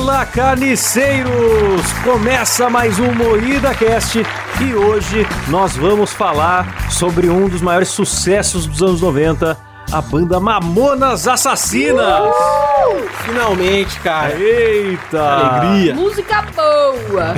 [0.00, 1.92] Fala carniceiros!
[2.02, 4.24] Começa mais um Moída Cast
[4.58, 9.58] e hoje nós vamos falar sobre um dos maiores sucessos dos anos 90,
[9.92, 12.30] a banda Mamonas Assassinas!
[12.30, 13.08] Uh!
[13.26, 14.34] Finalmente, cara!
[14.40, 15.20] Eita!
[15.20, 15.94] Alegria!
[15.94, 17.34] Música boa!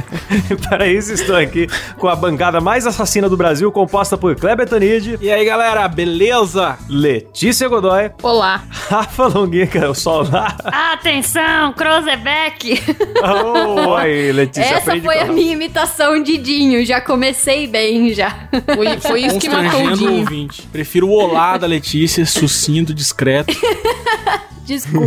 [0.68, 1.66] Para isso estou aqui
[1.98, 5.18] com a bancada mais assassina do Brasil, composta por Kleber Tanid.
[5.20, 6.78] E aí, galera, beleza?
[6.88, 8.10] Letícia Godoy.
[8.22, 8.64] Olá.
[8.70, 10.56] Rafa Longuinha, que é o sol lá.
[10.92, 12.82] Atenção, Crozebeck.
[13.22, 14.76] Oh, aí, Letícia.
[14.76, 16.84] Essa foi a minha imitação de Dinho.
[16.84, 18.48] Já comecei bem, já.
[18.74, 20.20] Foi, foi isso que matou o Dinho.
[20.20, 20.62] ouvinte.
[20.72, 23.54] Prefiro o olá da Letícia, sucinto, discreto.
[24.64, 25.06] Desculpa.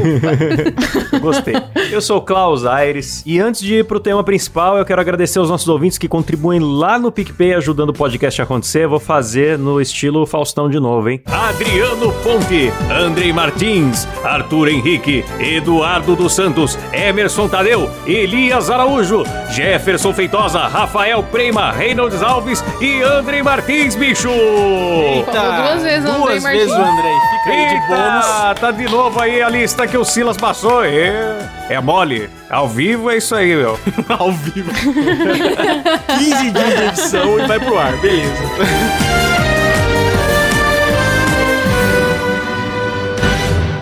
[1.20, 1.56] Gostei.
[1.92, 5.40] Eu sou o Klaus Aires e antes de ir pro tema principal, eu quero agradecer
[5.40, 8.88] aos nossos ouvintes que contribuem lá no PicPay ajudando o podcast a acontecer.
[8.88, 11.22] Vou fazer no estilo Faustão de novo, hein?
[11.26, 20.60] Adriano Ponte, Andrei Martins, Arthur Henrique, Eduardo dos Santos, Emerson Tadeu, Elias Araújo, Jefferson Feitosa,
[20.68, 24.30] Rafael Prema, Reynolds Alves e Andrei Martins, bicho!
[24.30, 27.37] Eita, duas vezes o Andrei Duas vezes o Andrei.
[27.48, 28.60] Aí de bônus.
[28.60, 30.84] tá de novo aí a lista que o Silas passou.
[30.84, 32.30] É, é mole.
[32.50, 33.80] Ao vivo é isso aí, meu.
[34.10, 34.72] Ao vivo.
[36.18, 37.96] 15 dias de edição e vai pro ar.
[37.98, 38.34] Beleza.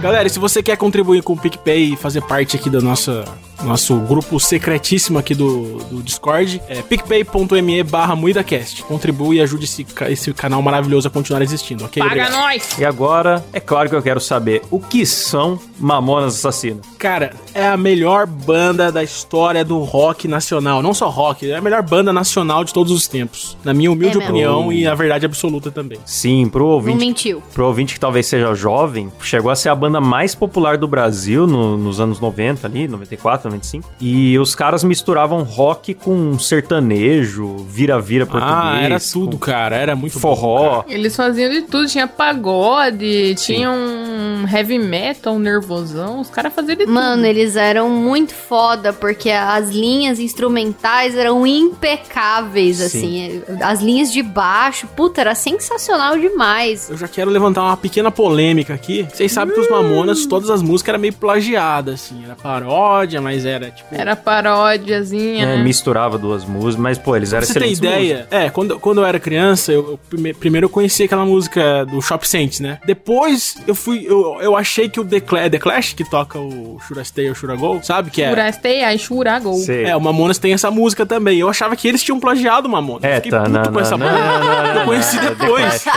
[0.01, 3.25] Galera, e se você quer contribuir com o PicPay e fazer parte aqui da nossa
[3.65, 8.83] nosso grupo secretíssimo aqui do, do Discord, é picpay.me barra MuidaCast.
[8.83, 12.01] Contribui e ajude esse, esse canal maravilhoso a continuar existindo, ok?
[12.01, 12.41] Paga Obrigado.
[12.41, 12.77] nós!
[12.77, 16.85] E agora, é claro que eu quero saber o que são Mamonas Assassinas.
[16.97, 20.81] Cara, é a melhor banda da história do rock nacional.
[20.81, 23.57] Não só rock, é a melhor banda nacional de todos os tempos.
[23.63, 25.99] Na minha humilde É opinião e a verdade absoluta também.
[26.05, 27.43] Sim, pro Não ouvinte, mentiu.
[27.53, 31.45] pro ouvinte que talvez seja jovem, chegou a ser a banda mais popular do Brasil
[31.47, 33.89] no- nos anos 90 ali, 94, 95.
[33.99, 38.55] E os caras misturavam rock com sertanejo, vira-vira português.
[38.55, 39.75] ah, era tudo, com cara.
[39.75, 40.83] Era muito bom, Forró.
[40.87, 46.75] Eles faziam de tudo, tinha pagode, tinha um heavy metal, um nervosão, os caras faziam
[46.75, 52.85] de Mano, eles eram muito foda porque as linhas instrumentais eram impecáveis, Sim.
[52.85, 53.41] assim.
[53.61, 56.89] As linhas de baixo, puta, era sensacional demais.
[56.89, 59.07] Eu já quero levantar uma pequena polêmica aqui.
[59.11, 62.23] Vocês sabem que os Mamonas, todas as músicas eram meio plagiadas, assim.
[62.23, 63.93] Era paródia, mas era tipo.
[63.93, 65.63] Era paródiazinha, É, né?
[65.63, 69.19] misturava duas músicas, mas pô, eles eram você excelentes ideia, é, quando, quando eu era
[69.19, 72.79] criança, eu, eu prime- primeiro eu conheci aquela música do Shop Saints, né?
[72.85, 76.79] Depois eu fui, eu, eu achei que o The Clash, The Clash que toca o
[76.87, 78.09] Should I Stay or Should I Go, sabe?
[78.11, 79.55] Que é, Churastei, aí churagou.
[79.55, 79.85] Sei.
[79.85, 81.37] é, o Mamonas tem essa música também.
[81.39, 83.03] Eu achava que eles tinham plagiado o Mamonas.
[83.03, 84.19] É, eu fiquei tá, puto não, com essa não, banda.
[84.19, 84.39] não,
[84.73, 85.83] não, eu conheci não, depois.
[85.83, 85.91] The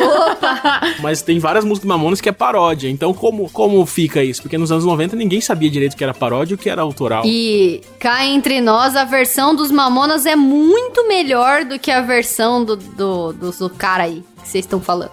[1.00, 2.88] Mas tem várias músicas do Mamonas que é paródia.
[2.88, 4.42] Então, como, como fica isso?
[4.42, 6.79] Porque nos anos 90 ninguém sabia direito o que era paródia e o que era
[6.80, 7.22] autoral.
[7.24, 12.64] E cá entre nós, a versão dos Mamonas é muito melhor do que a versão
[12.64, 15.10] do, do, do, do cara aí que vocês estão falando.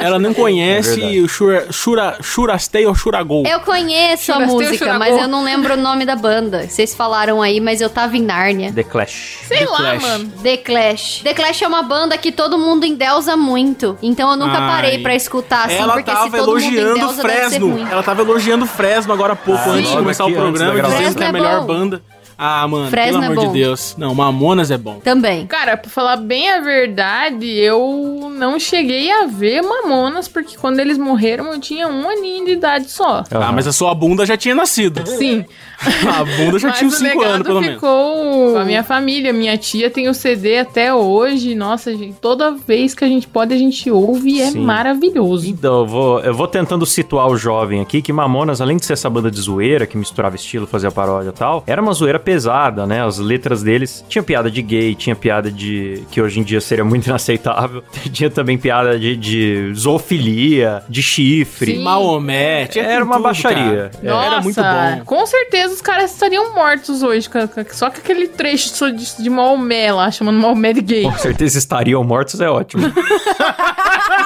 [0.00, 1.20] Ela não É conhece verdade.
[1.20, 3.44] o Shura, Shura, Shurastei ou Shuragol.
[3.46, 6.66] Eu conheço a Churastei ou música, mas eu não lembro o nome da banda.
[6.68, 8.72] Vocês falaram aí, mas eu tava em Nárnia.
[8.72, 9.38] The Clash.
[9.46, 10.02] Sei The lá, Clash.
[10.02, 10.30] mano.
[10.42, 11.20] The Clash.
[11.22, 13.98] The Clash é uma banda que todo mundo endeusa muito.
[14.02, 14.68] Então eu nunca Ai.
[14.70, 17.70] parei pra escutar, assim, ela porque se todo mundo elogiando endeusa, deve ser Fresno.
[17.70, 17.86] ruim.
[17.90, 21.22] Ela tava elogiando Fresno agora há pouco, Ah, antes de começar o programa, dizendo que
[21.22, 21.66] é a é melhor bom.
[21.66, 22.02] banda.
[22.36, 23.52] Ah, mano, Fresno pelo é amor de bom.
[23.52, 23.94] Deus.
[23.98, 25.00] Não, Mamonas é bom.
[25.02, 25.46] Também.
[25.46, 30.98] Cara, pra falar bem a verdade, eu não cheguei a ver Mamonas, porque quando eles
[30.98, 33.22] morreram eu tinha um aninho de idade só.
[33.30, 35.06] Ah, mas a sua bunda já tinha nascido.
[35.06, 35.44] Sim.
[35.84, 37.74] A bunda já Mas tinha uns o 5 legado anos, pelo menos.
[37.74, 39.32] ficou a minha família.
[39.34, 41.54] Minha tia tem o CD até hoje.
[41.54, 44.60] Nossa, gente, toda vez que a gente pode, a gente ouve e é Sim.
[44.60, 45.46] maravilhoso.
[45.46, 48.94] Então, eu vou, eu vou tentando situar o jovem aqui, que Mamonas, além de ser
[48.94, 52.86] essa banda de zoeira, que misturava estilo, fazia paródia e tal, era uma zoeira pesada,
[52.86, 53.04] né?
[53.04, 56.02] As letras deles tinha piada de gay, tinha piada de.
[56.10, 57.82] que hoje em dia seria muito inaceitável.
[58.12, 61.76] Tinha também piada de, de zoofilia, de chifre.
[61.76, 61.82] Sim.
[61.82, 62.66] Maomé.
[62.66, 63.90] tinha Era uma tudo, baixaria.
[64.02, 65.04] Era Nossa, muito bom.
[65.04, 67.28] Com certeza os caras estariam mortos hoje.
[67.72, 71.02] Só com aquele trecho de, de Maomé lá, chamando Maomé de gay.
[71.04, 72.84] Com certeza estariam mortos, é ótimo.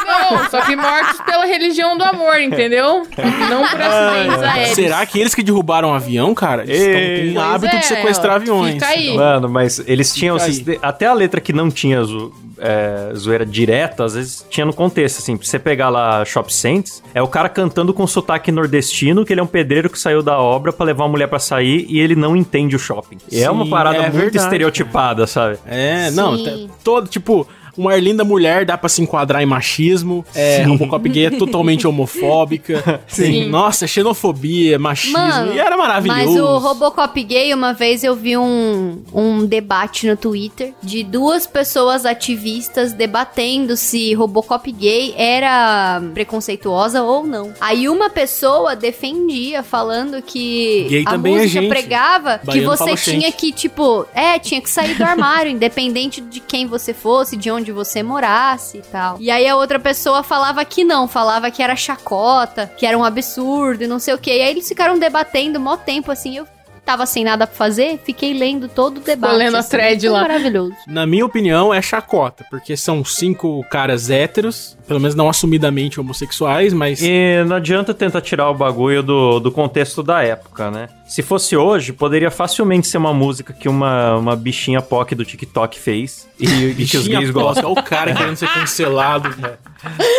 [0.06, 3.06] Não, só que mortos pela religião do amor, entendeu?
[3.50, 4.74] Não por acidentes aéreos.
[4.74, 6.62] Será que eles que derrubaram o avião, cara?
[6.62, 6.94] Eles Ei.
[6.94, 8.75] têm o Pois hábito é, de sequestrar ó, aviões.
[8.75, 9.14] fica aí.
[9.17, 10.37] Mano, mas eles tinham.
[10.82, 15.19] Até a letra que não tinha zo- é, zoeira direta, às vezes tinha no contexto,
[15.19, 15.37] assim.
[15.37, 19.40] Pra você pegar lá Shop Saints, é o cara cantando com sotaque nordestino, que ele
[19.40, 22.17] é um pedreiro que saiu da obra pra levar uma mulher pra sair e ele
[22.17, 23.19] não entende o shopping.
[23.31, 25.58] E é uma Sim, parada é muito verdade, estereotipada, sabe?
[25.67, 26.44] É, não, Sim.
[26.69, 27.46] tá- todo, tipo,
[27.78, 30.25] uma Arlinda mulher dá pra se enquadrar em machismo.
[30.34, 33.00] É, Robocop gay é totalmente homofóbica.
[33.06, 33.48] Sim.
[33.48, 35.19] Nossa, xenofobia, machismo.
[35.19, 36.20] Mano, e era maravilhoso.
[36.25, 41.46] Mas o Robocop gay, uma vez eu vi um, um debate no Twitter de duas
[41.46, 47.52] pessoas ativistas debatendo se Robocop gay era preconceituosa ou não.
[47.60, 51.69] Aí uma pessoa defendia, falando que Gay a também é música gente.
[51.70, 53.36] pregava que Baiano você fala tinha gente.
[53.36, 57.68] que, tipo, é, tinha que sair do armário, independente de quem você fosse, de onde
[57.73, 59.17] você morasse e tal.
[59.20, 63.05] E aí a outra pessoa falava que não, falava que era chacota, que era um
[63.05, 64.31] absurdo e não sei o que.
[64.31, 66.47] E aí eles ficaram debatendo mó tempo, assim, eu
[66.88, 69.37] tava sem nada pra fazer, fiquei lendo todo o debate.
[69.37, 70.23] lendo a assim, thread lá.
[70.23, 70.75] Maravilhoso.
[70.87, 76.73] Na minha opinião, é chacota, porque são cinco caras héteros, pelo menos não assumidamente homossexuais,
[76.73, 77.03] mas.
[77.03, 80.88] E não adianta tentar tirar o bagulho do, do contexto da época, né?
[81.08, 85.81] Se fosse hoje, poderia facilmente ser uma música que uma, uma bichinha POC do TikTok
[85.81, 87.72] fez e, e que os gays gostam.
[87.72, 89.31] Olha o cara querendo ser cancelado.
[89.31, 89.56] velho.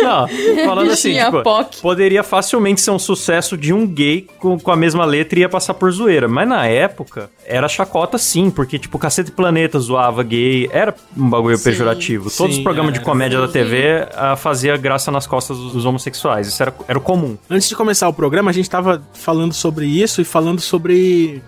[0.01, 0.27] Não,
[0.65, 1.43] falando assim, tipo,
[1.81, 5.49] poderia facilmente ser um sucesso de um gay com, com a mesma letra e ia
[5.49, 6.27] passar por zoeira.
[6.27, 11.57] Mas na época, era chacota sim, porque, tipo, Cacete Planeta zoava gay, era um bagulho
[11.57, 11.65] Sim.
[11.65, 12.31] pejorativo.
[12.31, 13.05] Todos Sim, os programas de era.
[13.05, 16.47] comédia da TV ah, fazia graça nas costas dos, dos homossexuais.
[16.47, 17.37] Isso era, era o comum.
[17.49, 20.78] Antes de começar o programa, a gente tava falando sobre isso e falando sobre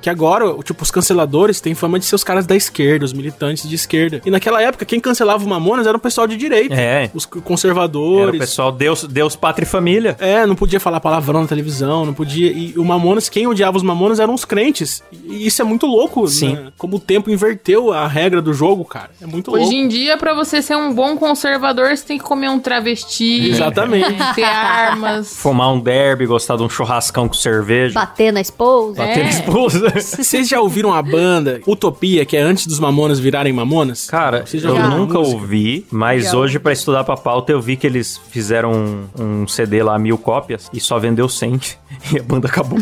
[0.02, 3.68] que agora, tipo, os canceladores têm fama de ser os caras da esquerda, os militantes
[3.68, 4.22] de esquerda.
[4.26, 6.76] E naquela época, quem cancelava o Mamonas era o pessoal de direita.
[6.76, 7.10] É.
[7.14, 8.40] Os Era o conservadores.
[8.40, 10.16] pessoal Deus, Deus, Pátria e Família.
[10.20, 12.52] É, não podia falar palavrão na televisão, não podia.
[12.52, 15.04] E o Mamonas, quem odiava os Mamonas eram os crentes.
[15.12, 16.54] E isso é muito louco, Sim.
[16.54, 16.72] né?
[16.78, 19.12] Como o tempo inverteu a regra do jogo, cara.
[19.22, 19.66] É muito louco.
[19.66, 23.50] Hoje em dia, pra você ser um bom conservador, você tem que comer um travesti.
[23.52, 24.12] Exatamente.
[24.12, 25.36] né, ter armas.
[25.36, 27.94] Fumar um derby, gostar de um churrascão com cerveja.
[27.94, 28.98] Bater na esposa.
[29.06, 29.24] Bater É.
[29.24, 29.94] na esposa.
[30.00, 34.08] Vocês já ouviram a banda Utopia, que é antes dos Mamonas virarem Mamonas?
[34.10, 38.20] Cara, eu nunca ouvi, mas Já hoje pra estudar pra pauta eu vi que eles
[38.30, 41.60] fizeram um, um CD lá, mil cópias, e só vendeu 100.
[42.14, 42.80] E a banda acabou.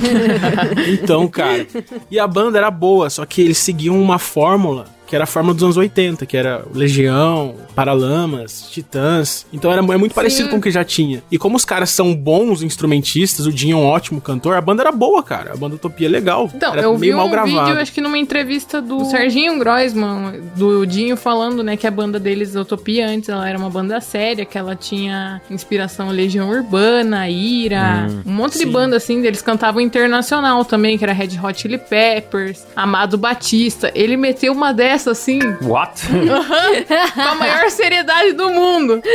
[0.87, 1.67] Então, cara.
[2.09, 5.55] E a banda era boa, só que eles seguiam uma fórmula que era a fórmula
[5.55, 9.45] dos anos 80, que era Legião, Paralamas, Titãs.
[9.51, 11.23] Então era, é muito parecido com o que já tinha.
[11.31, 14.83] E como os caras são bons instrumentistas, o Dinho é um ótimo cantor, a banda
[14.83, 15.53] era boa, cara.
[15.53, 16.49] A banda Utopia é legal.
[16.53, 17.65] Então, era eu vi um gravado.
[17.65, 22.19] vídeo, acho que numa entrevista do Serginho Groisman, do Dinho, falando, né, que a banda
[22.19, 28.07] deles, Utopia, antes ela era uma banda séria, que ela tinha inspiração Legião Urbana, Ira,
[28.25, 28.71] um monte de Sim.
[28.71, 33.91] banda, assim, eles cantavam internacional também, que era Red Hot Chili Peppers, Amado Batista.
[33.95, 36.01] Ele meteu uma dessa, assim, What?
[37.13, 39.01] com a maior seriedade do mundo.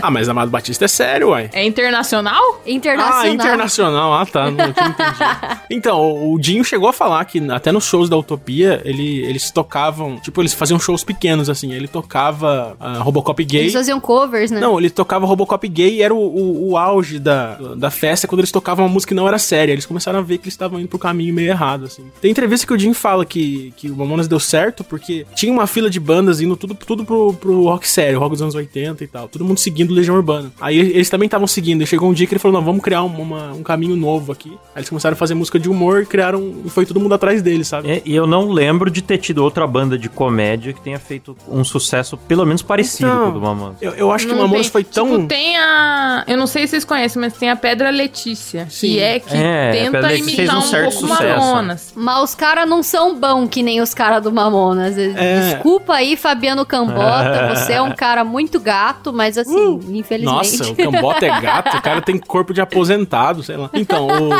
[0.00, 1.50] Ah, mas Amado Batista é sério, uai.
[1.52, 2.62] É internacional?
[2.64, 3.20] Internacional.
[3.20, 4.14] Ah, internacional.
[4.14, 4.50] Ah, tá.
[4.50, 4.58] Não
[5.70, 10.18] então, o Dinho chegou a falar que até nos shows da Utopia, ele, eles tocavam.
[10.18, 11.72] Tipo, eles faziam shows pequenos, assim.
[11.72, 13.62] Ele tocava ah, Robocop gay.
[13.62, 14.60] Eles faziam covers, né?
[14.60, 18.40] Não, ele tocava Robocop gay e era o, o, o auge da, da festa quando
[18.40, 19.72] eles tocavam uma música que não era séria.
[19.72, 22.04] Eles começaram a ver que eles estavam indo pro caminho meio errado, assim.
[22.20, 25.66] Tem entrevista que o Jim fala que, que o Mamonas deu certo porque tinha uma
[25.66, 29.06] fila de bandas indo tudo, tudo pro, pro rock sério, rock dos anos 80 e
[29.06, 29.28] tal.
[29.28, 30.52] Todo mundo seguindo Legião Urbana.
[30.60, 31.82] Aí eles também estavam seguindo.
[31.82, 34.32] E chegou um dia que ele falou: não, vamos criar um, uma- um caminho novo
[34.32, 34.50] aqui.
[34.74, 36.54] Aí eles começaram a fazer música de humor e criaram.
[36.64, 37.90] E foi todo mundo atrás deles, sabe?
[37.90, 41.36] É, e eu não lembro de ter tido outra banda de comédia que tenha feito
[41.48, 43.76] um sucesso pelo menos parecido Então, com o do Mamonas.
[43.80, 44.70] Eu, eu acho que o Não Mamonas tem.
[44.72, 45.10] foi tão.
[45.16, 46.24] Tipo, tem a.
[46.26, 48.66] Eu não sei se vocês conhecem, mas tem a Pedra Letícia.
[48.70, 48.88] Sim.
[48.88, 51.40] Que é que É, tenta imitar um um, certo pouco sucesso.
[51.46, 51.92] Mamonas.
[51.94, 54.77] Mas os caras não são bons que nem os caras do Mamonas.
[55.16, 55.52] É.
[55.52, 57.48] Desculpa aí, Fabiano Cambota.
[57.54, 60.58] Você é um cara muito gato, mas assim, infelizmente.
[60.58, 63.70] Nossa, o Cambota é gato, o cara tem corpo de aposentado, sei lá.
[63.78, 64.30] Então, o.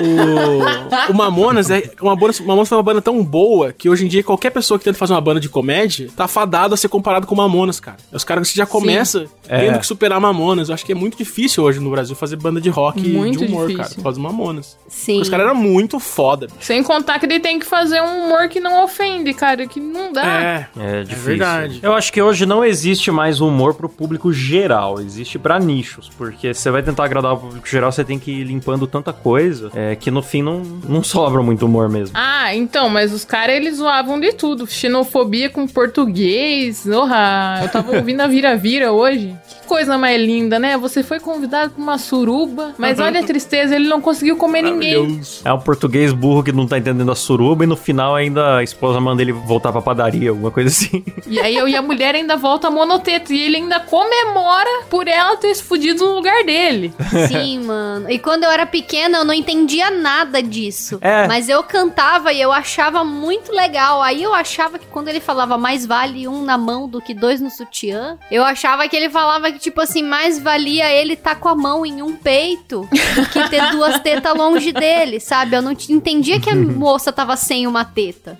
[0.00, 1.90] O, o Mamonas é.
[2.00, 4.78] Uma banda, o Mamonas foi uma banda tão boa que hoje em dia qualquer pessoa
[4.78, 7.96] que tenta fazer uma banda de comédia tá fadado a ser comparado com Mamonas, cara.
[8.12, 9.66] Os caras que já começa É.
[9.66, 10.68] tendo que superar Mamonas.
[10.68, 13.38] Eu acho que é muito difícil hoje no Brasil fazer banda de rock e Muito
[13.38, 13.82] de humor, difícil.
[13.84, 13.94] cara.
[13.96, 14.76] Por causa do Mamonas.
[14.88, 15.12] Sim.
[15.14, 16.46] Porque os caras eram muito foda.
[16.46, 16.58] bicho.
[16.60, 19.66] Sem contar que ele tem que fazer um humor que não ofende, cara.
[19.66, 20.24] Que não dá.
[20.24, 20.68] É.
[20.78, 21.24] É difícil.
[21.24, 21.80] verdade.
[21.82, 26.52] Eu acho que hoje não existe mais humor pro público geral, existe pra nichos, porque
[26.54, 29.81] você vai tentar agradar o público geral, você tem que ir limpando tanta coisa, é,
[30.00, 32.16] que no fim não, não sobra muito humor mesmo.
[32.18, 34.66] Ah, então, mas os caras eles zoavam de tudo.
[34.66, 36.86] Xenofobia com português.
[36.86, 39.36] Orra, eu tava ouvindo a vira-vira hoje.
[39.48, 40.76] Que coisa mais linda, né?
[40.76, 45.20] Você foi convidado pra uma suruba, mas olha a tristeza, ele não conseguiu comer ninguém.
[45.44, 48.62] É um português burro que não tá entendendo a suruba e no final ainda a
[48.62, 51.04] esposa manda ele voltar pra padaria, alguma coisa assim.
[51.26, 53.32] E aí eu e a mulher ainda volta monoteto.
[53.32, 56.92] E ele ainda comemora por ela ter se fudido no lugar dele.
[57.28, 58.10] Sim, mano.
[58.10, 60.98] E quando eu era pequena, eu não entendia entendia nada disso.
[61.00, 61.26] É.
[61.26, 64.02] Mas eu cantava e eu achava muito legal.
[64.02, 67.40] Aí eu achava que quando ele falava mais vale um na mão do que dois
[67.40, 71.48] no sutiã, eu achava que ele falava que, tipo assim, mais valia ele tá com
[71.48, 75.56] a mão em um peito do que ter duas tetas longe dele, sabe?
[75.56, 78.36] Eu não entendia que a moça tava sem uma teta.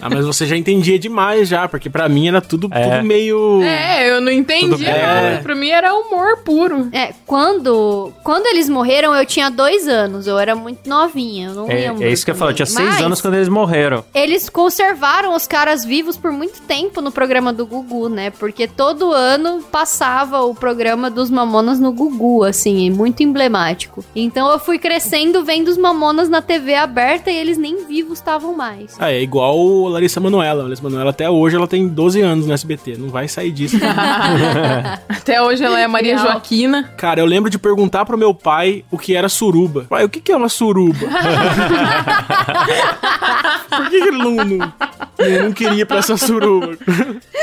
[0.00, 2.82] Ah, mas você já entendia demais já, porque pra mim era tudo, É.
[2.96, 3.62] tudo meio...
[3.62, 4.96] É, eu não entendi nada.
[4.96, 5.36] É.
[5.42, 6.88] Pra mim era humor puro.
[6.92, 10.26] É, quando, quando eles morreram, eu tinha dois anos.
[10.26, 12.04] Eu era muito novinha, eu não É, lembro.
[12.04, 12.82] é isso que eu falo, eu tinha também.
[12.84, 14.04] seis Mas anos quando eles morreram.
[14.14, 18.30] Eles conservaram os caras vivos por muito tempo no programa do Gugu, né?
[18.30, 24.04] Porque todo ano passava o programa dos Mamonas no Gugu, assim, muito emblemático.
[24.14, 28.54] Então eu fui crescendo vendo os Mamonas na TV aberta e eles nem vivos estavam
[28.54, 28.96] mais.
[28.98, 30.60] Ah, é igual o Larissa Manoela.
[30.60, 32.96] A Larissa Manoela até hoje ela tem 12 anos no SBT.
[32.98, 33.76] Não vai sair disso.
[35.08, 36.18] Até hoje ela é Maria.
[36.18, 36.90] Joaquina.
[36.96, 39.86] Cara, eu lembro de perguntar pro meu pai o que era suruba.
[39.88, 41.06] Pai, o que, que é uma suruba?
[43.68, 44.58] Por que, que ele não, não,
[45.44, 46.76] não- queria pra essa suruba?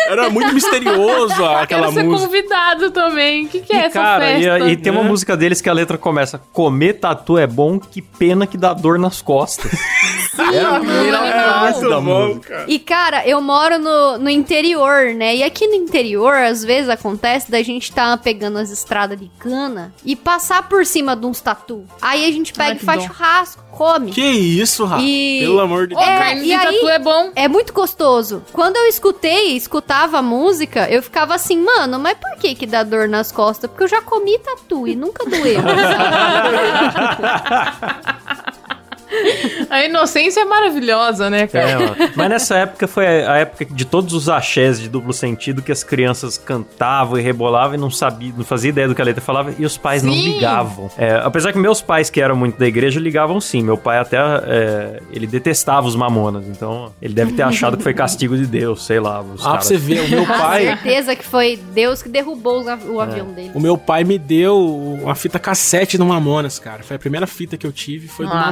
[0.08, 2.26] Era muito misterioso Quero aquela ser música.
[2.28, 3.46] convidado também.
[3.46, 4.70] O que, que é E, essa cara, e, festa?
[4.70, 5.10] e tem uma né?
[5.10, 8.98] música deles que a letra começa: Comer tatu é bom, que pena que dá dor
[9.00, 9.72] nas costas.
[10.54, 12.50] é a primeira frase da música.
[12.50, 12.66] cara.
[12.68, 15.36] E, cara, eu moro no, no interior, né?
[15.38, 19.94] E aqui no interior, às vezes acontece da gente tá pegando as estradas de cana
[20.04, 21.86] e passar por cima de uns tatu.
[22.02, 24.12] Aí a gente pega e que faz churrasco, come.
[24.12, 25.02] Que isso, Rafa?
[25.04, 26.10] E- Pelo amor de Ô, Deus.
[26.10, 27.32] É, carne e de aí- tatu é bom.
[27.36, 28.44] É muito gostoso.
[28.52, 32.84] Quando eu escutei, escutava a música, eu ficava assim, mano, mas por que que dá
[32.84, 33.70] dor nas costas?
[33.70, 35.60] Porque eu já comi tatu e nunca doeu.
[39.70, 41.70] A inocência é maravilhosa, né, cara?
[41.70, 42.12] É.
[42.16, 45.84] Mas nessa época foi a época de todos os axés de duplo sentido que as
[45.84, 49.54] crianças cantavam e rebolavam e não sabiam, não fazia ideia do que a letra falava
[49.58, 50.34] e os pais não Sim.
[50.34, 50.90] ligavam.
[50.98, 53.62] É, apesar que meus pais, que eram muito da igreja, ligavam sim.
[53.64, 57.94] Meu pai até, é, ele detestava os mamonas, então ele deve ter achado que foi
[57.94, 59.22] castigo de Deus, sei lá.
[59.22, 60.66] Os Ah, pra caras- você ver, o meu Com pai...
[60.66, 63.52] certeza que foi Deus que derrubou o o avião dele.
[63.54, 64.58] O meu pai me deu
[65.02, 66.84] uma fita cassete do Mamonas, cara.
[66.84, 68.46] Foi a primeira fita que eu tive, foi do Nossa.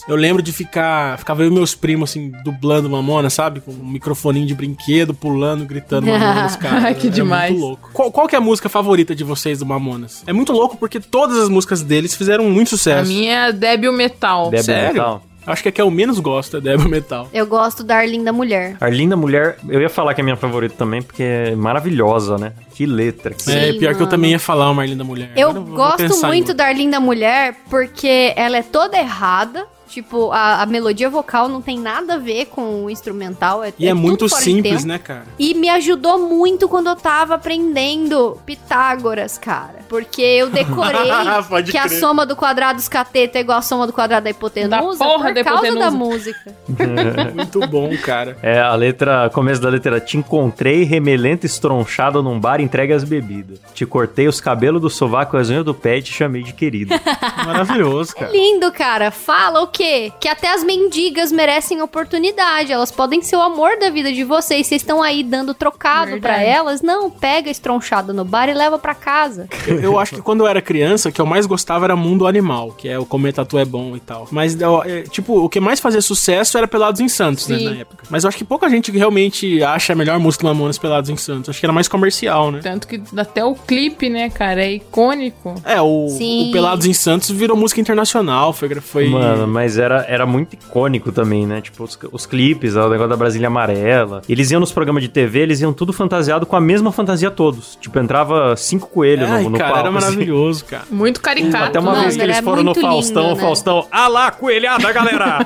[0.00, 0.08] Mamonas.
[0.08, 1.18] Eu lembro de ficar.
[1.18, 3.60] Ficava eu e meus primos, assim, dublando Mamonas, sabe?
[3.60, 6.86] Com um microfoninho de brinquedo, pulando, gritando Mamonas, cara.
[6.86, 7.50] Ai, que Era demais.
[7.52, 7.90] muito louco.
[7.92, 10.22] Qual, qual que é a música favorita de vocês do Mamonas?
[10.26, 13.08] É muito louco porque todas as músicas deles fizeram muito A sucesso.
[13.10, 14.50] minha é Débil Metal.
[14.50, 14.92] Débil Sério?
[14.94, 15.22] Metal.
[15.46, 17.26] Acho que a que eu menos gosto é Débora Metal.
[17.32, 18.76] Eu gosto da Arlinda Mulher.
[18.78, 22.52] Arlinda Mulher, eu ia falar que é minha favorita também, porque é maravilhosa, né?
[22.74, 23.32] Que letra.
[23.32, 24.06] que- Sim, é, pior que eu mano.
[24.10, 25.30] também ia falar uma linda mulher.
[25.34, 29.66] Eu vou gosto muito da Arlinda Mulher porque ela é toda errada.
[29.90, 33.64] Tipo, a, a melodia vocal não tem nada a ver com o instrumental.
[33.64, 35.24] É, E é, tudo muito simples, né, cara?
[35.38, 39.80] E me ajudou muito quando eu tava aprendendo Pitágoras, cara.
[39.88, 41.10] Porque eu decorei
[41.48, 41.98] Pode que a crer.
[41.98, 45.24] soma do quadrado dos catetos é igual a soma do quadrado da hipotenusa Da porra
[45.26, 45.90] por da causa hipotenusa.
[45.90, 46.54] da música.
[47.34, 48.36] Muito bom, cara.
[48.42, 53.58] É, a letra, começo da letra, te encontrei remelento estronchado num bar entregue as bebidas.
[53.74, 56.52] Te cortei os cabelos do sovaco e as unhas do pé e te chamei de
[56.52, 56.94] querido.
[57.44, 58.30] Maravilhoso, cara.
[58.30, 59.10] Lindo, cara.
[59.10, 60.12] Fala o quê?
[60.20, 62.70] Que até as mendigas merecem oportunidade.
[62.70, 64.66] Elas podem ser o amor da vida de vocês.
[64.66, 66.82] Vocês estão aí dando trocado pra elas.
[66.82, 69.48] Não, pega estronchado no bar e leva pra casa.
[69.66, 72.26] Eu, eu acho que quando eu era criança, o que eu mais gostava era Mundo
[72.26, 74.28] Animal, que é o Comer Tatu é bom e tal.
[74.30, 77.64] Mas, eu- é, tipo, o que mais fazia sucesso era Pelados em Santos, né, Sim.
[77.64, 78.04] na época.
[78.10, 81.16] Mas eu acho que pouca gente realmente acha a melhor música do Mamonas Pelados em
[81.16, 81.48] Santos.
[81.48, 82.60] Acho que era mais comercial, né?
[82.62, 85.54] Tanto que até o clipe, né, cara, é icônico.
[85.64, 88.74] É, o, o Pelados em Santos virou música internacional, foi...
[88.80, 89.08] foi...
[89.08, 91.60] Mano, mas era, era muito icônico também, né?
[91.60, 94.22] Tipo, os, os clipes, o negócio da Brasília Amarela.
[94.28, 97.76] Eles iam nos programas de TV, eles iam tudo fantasiado com a mesma fantasia todos.
[97.80, 99.88] Tipo, entrava cinco coelhos Ai, no, no cara, palco.
[99.88, 100.06] era assim.
[100.06, 100.84] maravilhoso, cara.
[100.90, 101.64] Muito caricato.
[101.64, 103.42] Até uma Mano, vez que eles era foram no Faustão, lindo, o né?
[103.42, 105.38] Faustão, ah lá, coelhada, galera!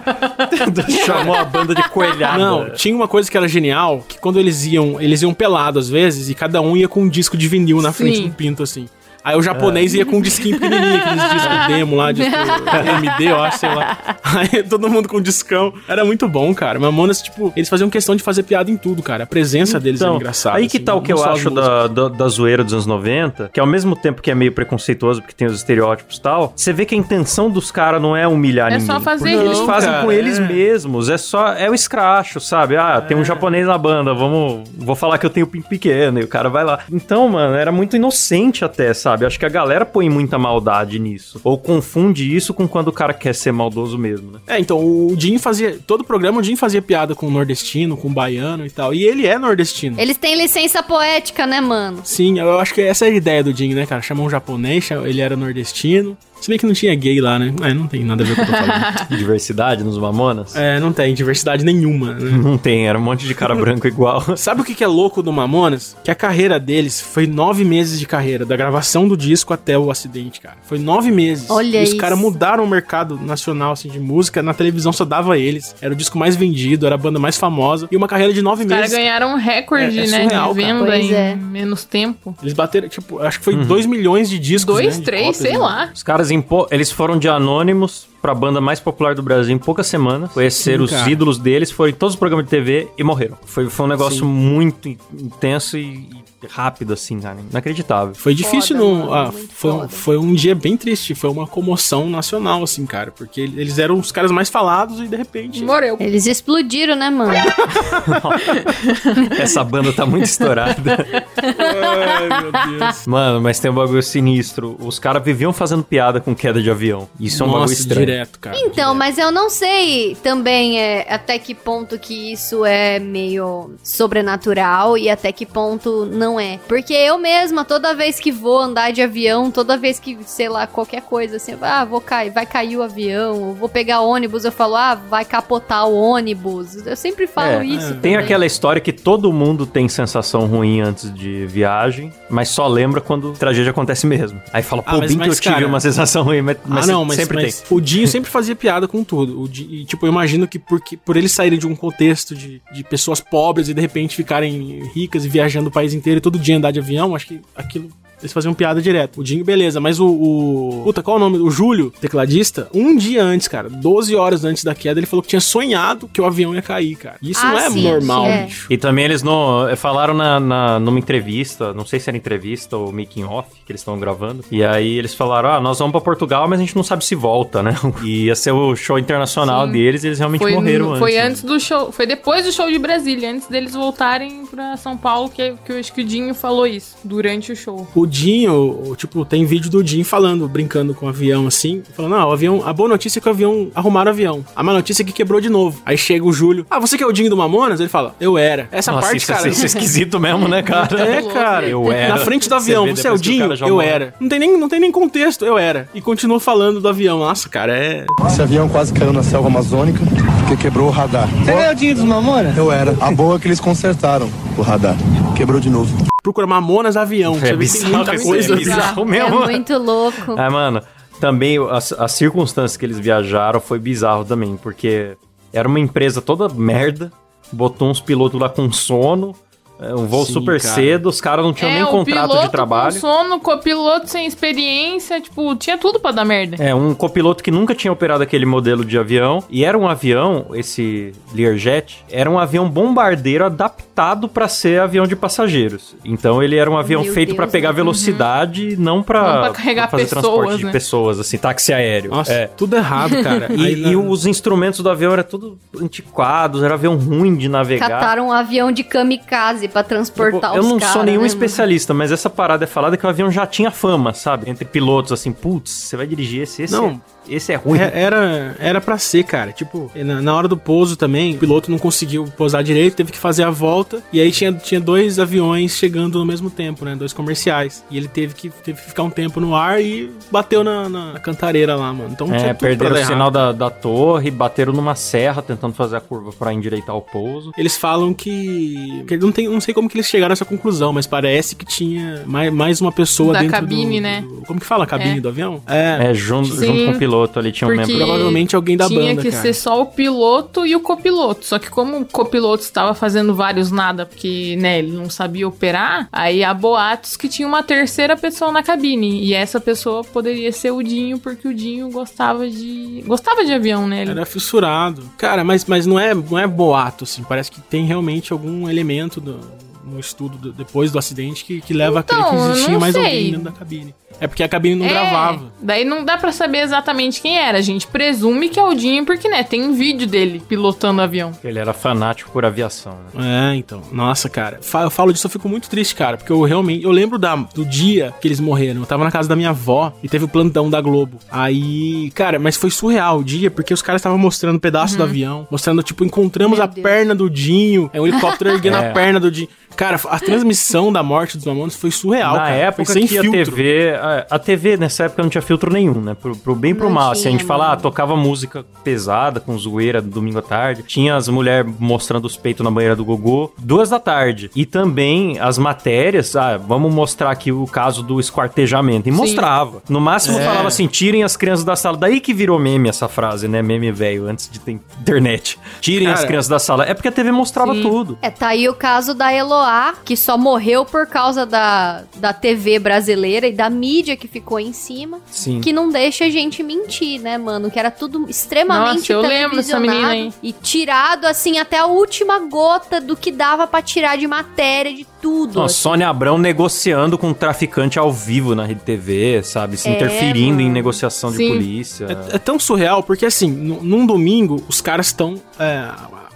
[1.04, 2.38] Chamou a banda de coelhada.
[2.38, 5.88] Não, tinha uma coisa que era genial, que quando eles iam, eles iam pelado às
[5.88, 8.28] vezes, e cada um ia com um disco de vinil na frente Sim.
[8.28, 8.86] do pinto, assim.
[9.24, 12.30] Aí o japonês ia com um disquinho pequenininho, aqueles discos demo lá, disco
[13.02, 13.96] MD, eu acho, sei lá.
[14.22, 15.72] Aí todo mundo com discão.
[15.88, 16.78] Era muito bom, cara.
[16.78, 19.24] Mamonas, tipo, eles faziam questão de fazer piada em tudo, cara.
[19.24, 20.56] A presença deles era engraçada.
[20.56, 22.72] Então, Aí que assim, tá o que não eu acho da, da, da zoeira dos
[22.74, 26.20] anos 90, que ao mesmo tempo que é meio preconceituoso, porque tem os estereótipos e
[26.20, 28.86] tal, você vê que a intenção dos caras não é humilhar É ninguém.
[28.86, 30.46] só fazer porque eles fazem Não, com cara, eles é.
[30.46, 31.08] mesmos.
[31.08, 31.54] É só.
[31.54, 32.76] É o escracho, sabe?
[32.76, 34.68] Ah, tem um japonês na banda, vamos.
[34.76, 36.80] Vou falar que eu tenho pinto pequeno, e o cara vai lá.
[36.92, 39.13] Então, mano, era muito inocente até, sabe?
[39.22, 41.40] Acho que a galera põe muita maldade nisso.
[41.44, 44.38] Ou confunde isso com quando o cara quer ser maldoso mesmo, né?
[44.46, 45.78] É, então, o Jim fazia.
[45.86, 48.94] Todo programa o Jim fazia piada com o nordestino, com o baiano e tal.
[48.94, 50.00] E ele é nordestino.
[50.00, 52.00] Eles têm licença poética, né, mano?
[52.04, 54.00] Sim, eu acho que essa é a ideia do Jim, né, cara?
[54.02, 56.16] Chamou um japonês, ele era nordestino.
[56.44, 57.54] Se bem que não tinha gay lá, né?
[57.62, 59.08] É, não tem nada a ver com o que eu tô falando.
[59.16, 60.54] Diversidade nos Mamonas?
[60.54, 62.30] é, não tem diversidade nenhuma, né?
[62.44, 64.22] Não tem, era um monte de cara branco igual.
[64.36, 65.96] Sabe o que é louco do Mamonas?
[66.04, 69.90] Que a carreira deles foi nove meses de carreira, da gravação do disco até o
[69.90, 70.56] acidente, cara.
[70.64, 71.48] Foi nove meses.
[71.48, 74.42] Olha e os caras mudaram o mercado nacional, assim, de música.
[74.42, 75.74] Na televisão só dava eles.
[75.80, 77.88] Era o disco mais vendido, era a banda mais famosa.
[77.90, 78.98] E uma carreira de nove Os caras meses.
[78.98, 80.22] ganharam um recorde, É- é né?
[80.24, 80.74] surreal, de cara.
[80.74, 81.34] venda Pois em é.
[81.34, 82.36] menos tempo.
[82.42, 84.74] Eles bateram, tipo, acho que foi 2 milhões de discos.
[84.74, 85.58] Dois, né, três, cópias, sei né?
[85.58, 85.90] lá.
[85.94, 89.58] Os caras, em pou- eles foram de anônimos pra banda mais popular do Brasil em
[89.58, 90.32] poucas semanas.
[90.32, 93.36] Conheceram Sim, os ídolos deles, foram em todos os programas de TV e morreram.
[93.44, 94.24] Foi, foi um negócio Sim.
[94.26, 96.08] muito in- intenso e
[96.50, 97.38] rápido, assim, cara.
[97.50, 98.14] Inacreditável.
[98.14, 98.94] Foi difícil, Foda, não.
[99.06, 101.14] mano, ah, foi, um- foi um dia bem triste.
[101.14, 103.10] Foi uma comoção nacional, assim, cara.
[103.10, 105.62] Porque eles eram os caras mais falados e de repente.
[105.64, 105.96] Morreu.
[106.00, 107.32] Eles explodiram, né, mano?
[109.38, 110.74] Essa banda tá muito estourada.
[111.36, 113.06] Ai, meu Deus.
[113.06, 114.76] Mano, mas tem um bagulho sinistro.
[114.80, 117.08] Os caras viviam fazendo piada com queda de avião.
[117.18, 118.06] Isso é um bagulho Nossa, estranho.
[118.06, 118.56] direto, cara.
[118.58, 118.94] Então, direto.
[118.96, 125.08] mas eu não sei também é, até que ponto que isso é meio sobrenatural e
[125.10, 126.58] até que ponto não é.
[126.68, 130.66] Porque eu mesma, toda vez que vou andar de avião, toda vez que, sei lá,
[130.66, 134.52] qualquer coisa assim, ah, vou cair, vai cair o avião, ou vou pegar ônibus, eu
[134.52, 136.86] falo, ah, vai capotar o ônibus.
[136.86, 137.88] Eu sempre falo É, isso.
[137.94, 138.16] Tem também.
[138.16, 143.30] aquela história que todo mundo tem sensação ruim antes de viagem, mas só lembra quando
[143.30, 144.40] a tragédia acontece mesmo.
[144.52, 146.56] Aí fala, pô, Ah, mas- bem que eu mas, tive cara- uma sensação ruim, mas,
[146.64, 147.76] mas ah, não, mas, sempre mas tem.
[147.76, 149.40] o Dinho sempre fazia piada com tudo.
[149.42, 152.60] O Di- e, tipo, eu imagino que porque, por eles saírem de um contexto de,
[152.72, 156.38] de pessoas pobres e de repente ficarem ricas e viajando o país inteiro e todo
[156.38, 157.90] dia andar de avião, acho que aquilo.
[158.20, 159.20] Eles faziam piada direto.
[159.20, 160.80] O Dinho, beleza, mas o, o.
[160.84, 161.38] Puta, qual é o nome?
[161.38, 165.28] O Júlio, tecladista, um dia antes, cara, 12 horas antes da queda, ele falou que
[165.28, 167.16] tinha sonhado que o avião ia cair, cara.
[167.22, 168.44] Isso Ah, não é sim, normal, é.
[168.44, 168.66] bicho.
[168.70, 172.76] E também eles não, eh, falaram na, na- numa entrevista, não sei se era entrevista
[172.76, 174.44] ou making off que eles estão gravando.
[174.50, 177.14] E aí eles falaram: "Ah, nós vamos pra Portugal, mas a gente não sabe se
[177.14, 179.72] volta, né?" E ia ser o show internacional Sim.
[179.72, 180.98] deles, e eles realmente Foi, morreram antes.
[180.98, 181.22] foi né?
[181.22, 181.90] antes do show.
[181.92, 185.78] Foi depois do show de Brasília, antes deles voltarem pra São Paulo, que, que eu
[185.78, 187.86] acho que o Dinho falou isso durante o show.
[187.94, 188.52] O Dinho,
[188.90, 192.32] o- tipo, tem vídeo do Dinho falando, brincando com o avião assim, falando, não, o
[192.32, 194.44] avião, a boa notícia é que o avião arrumaram o avião.
[194.54, 195.80] A má notícia é que quebrou de novo.
[195.84, 197.80] Aí chega o Júlio, ah, você que é o Dinho do Mamonas?
[197.80, 198.68] Ele fala, eu era.
[198.70, 199.48] Essa Nossa, parte, isso, cara.
[199.48, 201.00] isso é esquisito mesmo, né, cara?
[201.00, 201.66] É, cara.
[201.66, 202.14] Eu era.
[202.14, 203.56] Na frente do avião, vê você é o Dinho?
[203.56, 204.14] já Eu era.
[204.20, 205.88] Não tem, nem, não tem nem contexto, eu era.
[205.92, 207.18] E continua falando do avião.
[207.18, 208.06] Nossa, cara, é.
[208.28, 209.98] Esse avião quase caiu na selva amazônica
[210.38, 211.28] porque quebrou o radar.
[211.44, 212.56] Você é o Dinho dos Mamonas?
[212.56, 212.94] Eu era.
[213.00, 214.94] A boa é que eles consertaram o radar.
[215.34, 216.13] Quebrou de novo.
[216.24, 217.36] Procura Mamonas avião.
[217.36, 218.54] É tem bizarro, muita coisa.
[218.54, 219.40] é bizarro É mesmo.
[219.42, 220.34] muito louco.
[220.38, 220.82] Ah, mano,
[221.20, 225.16] também as, as circunstâncias que eles viajaram foi bizarro também, porque
[225.52, 227.12] era uma empresa toda merda,
[227.52, 229.34] botou uns pilotos lá com sono,
[229.80, 230.74] é, um voo Sim, super cara.
[230.74, 232.94] cedo, os caras não tinham nem É, o contrato de trabalho.
[232.94, 236.56] Com sono, copiloto sem experiência, tipo, tinha tudo pra dar merda.
[236.62, 239.42] É, um copiloto que nunca tinha operado aquele modelo de avião.
[239.50, 245.16] E era um avião, esse Learjet, era um avião bombardeiro adaptado pra ser avião de
[245.16, 245.94] passageiros.
[246.04, 247.74] Então ele era um avião Meu feito pra Deus, pegar né?
[247.74, 250.72] velocidade, não pra, Não pra carregar fazer pessoas, transporte de né?
[250.72, 252.10] pessoas, assim, táxi aéreo.
[252.10, 252.46] Nossa, É.
[252.46, 253.48] tudo errado, cara.
[253.54, 257.88] E, e os instrumentos do avião eram tudo antiquados, era avião ruim de navegar.
[257.88, 260.92] Cataram um avião de kamikaze pra transportar Tipo, eu os não caras.
[260.92, 261.26] sou nenhum né, mano?
[261.26, 264.48] especialista, mas essa parada é falada que o avião já tinha fama, sabe?
[264.50, 267.00] Entre pilotos, assim, putz, você vai dirigir esse, esse, Não.
[267.28, 267.78] Esse é ruim.
[267.78, 269.52] É, era, era pra ser, cara.
[269.52, 273.18] Tipo, na, na hora do pouso também, o piloto não conseguiu pousar direito, teve que
[273.18, 274.02] fazer a volta.
[274.12, 276.94] E aí tinha, tinha dois aviões chegando no mesmo tempo, né?
[276.96, 277.84] Dois comerciais.
[277.90, 281.18] E ele teve que, teve que ficar um tempo no ar e bateu na, na
[281.20, 282.10] cantareira lá, mano.
[282.12, 285.74] Então É, tinha tudo pra perderam o sinal da, da torre, bateram numa serra tentando
[285.74, 287.52] fazer a curva pra endireitar o pouso.
[287.56, 289.04] Eles falam que.
[289.06, 291.64] que não, tem, não sei como que eles chegaram a essa conclusão, mas parece que
[291.64, 294.20] tinha mais, mais uma pessoa Da dentro cabine, do, né?
[294.22, 294.84] do- Como que fala?
[294.84, 295.20] A cabine É.
[295.20, 295.62] do avião?
[295.66, 296.10] É.
[296.10, 297.96] É, junto, Sim, junto com o piloto ali tinha um membro.
[297.96, 299.42] Provavelmente alguém da Tinha banda, que cara.
[299.42, 301.44] ser só o piloto e o copiloto.
[301.46, 306.08] Só que como o copiloto estava fazendo vários nada, porque, né, ele não sabia operar,
[306.12, 309.22] aí há boatos que tinha uma terceira pessoa na cabine.
[309.24, 313.02] E essa pessoa poderia ser o Dinho, porque o Dinho gostava de.
[313.06, 314.02] gostava de avião, né?
[314.02, 315.02] Ele- Era fissurado.
[315.18, 317.22] Cara, mas, mas não, é, não é boato, assim.
[317.22, 319.40] Parece que tem realmente algum elemento do-
[319.84, 322.78] no estudo do- depois do acidente que, que leva Então, a crer que eu existia
[322.78, 323.04] mais sei.
[323.04, 323.94] alguém dentro da cabine.
[324.20, 325.52] É porque a cabine não É, gravava.
[325.60, 327.58] Daí não dá pra saber exatamente quem era.
[327.58, 331.04] A gente presume que é o Dinho, porque, né, tem um vídeo dele pilotando o
[331.04, 331.32] avião.
[331.42, 333.52] Ele era fanático por aviação, né?
[333.52, 333.82] É, então.
[333.92, 334.60] Nossa, cara.
[334.82, 336.16] Eu falo disso, eu fico muito triste, cara.
[336.16, 336.84] Porque eu realmente.
[336.84, 338.80] Eu lembro da, do dia que eles morreram.
[338.80, 341.18] Eu tava na casa da minha avó e teve o plantão da Globo.
[341.30, 345.46] Aí, cara, mas foi surreal o dia, porque os caras estavam mostrando pedaço do avião.
[345.50, 346.82] Mostrando, tipo, encontramos Meu a Deus.
[346.82, 347.90] perna do Dinho.
[347.92, 348.90] É um helicóptero erguendo É.
[348.90, 349.48] a perna do Dinho.
[349.76, 352.54] Cara, a transmissão da morte dos Mamonas foi surreal, Na cara.
[352.54, 353.30] época foi sem que filtro.
[353.30, 353.90] a TV.
[354.04, 356.14] A, a TV nessa época não tinha filtro nenhum, né?
[356.14, 357.12] Pro, pro bem e pro Não mal.
[357.12, 360.82] Assim, a tinha, gente fala, ah, tocava música pesada, com zoeira, domingo à tarde.
[360.82, 364.50] Tinha as mulheres mostrando os peitos na banheira do Gogô, duas da tarde.
[364.54, 369.08] E também as matérias, ah, vamos mostrar aqui o caso do esquartejamento.
[369.08, 369.82] E mostrava.
[369.88, 370.44] No máximo É.
[370.44, 371.96] falava assim: tirem as crianças da sala.
[371.96, 373.62] Daí que virou meme essa frase, né?
[373.62, 375.58] Meme velho, antes de ter internet.
[375.80, 376.84] Tirem as Cara, crianças da sala.
[376.84, 377.82] É porque a TV mostrava Sim.
[377.82, 378.18] tudo.
[378.20, 382.78] É, tá aí o caso da Eloá, que só morreu por causa da, da TV
[382.78, 385.20] brasileira e da mídia que ficou em cima.
[385.30, 385.60] Sim.
[385.60, 387.70] Que não deixa a gente mentir, né, mano?
[387.70, 390.30] Que era tudo extremamente Nossa, eu lembro dessa menina aí.
[390.30, 394.92] televisionado E tirado, assim, até a última gota do que dava pra tirar de matéria,
[394.92, 395.58] de tudo.
[395.58, 395.74] Não, assim.
[395.76, 399.76] Sônia Abrão negociando com um traficante ao vivo na Rede TV, sabe?
[399.76, 400.74] Se É, interferindo em mano.
[400.74, 401.48] negociação de Sim.
[401.48, 402.06] polícia.
[402.32, 405.40] É, é tão surreal, porque assim, nu- num domingo, os caras estão.
[405.58, 405.88] é,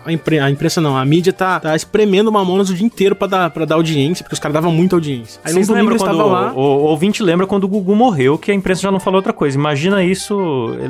[0.04, 3.26] a, impre- a imprensa não, a mídia tá, tá espremendo Mamonas o dia inteiro pra
[3.26, 5.40] dar, pra dar audiência, porque os caras davam muita audiência.
[5.44, 6.52] Aí Vocês lembram quando lá.
[6.54, 9.32] o, o ouvinte lembra quando o Gugu morreu, que a imprensa já não falou outra
[9.32, 9.56] coisa.
[9.58, 10.36] Imagina isso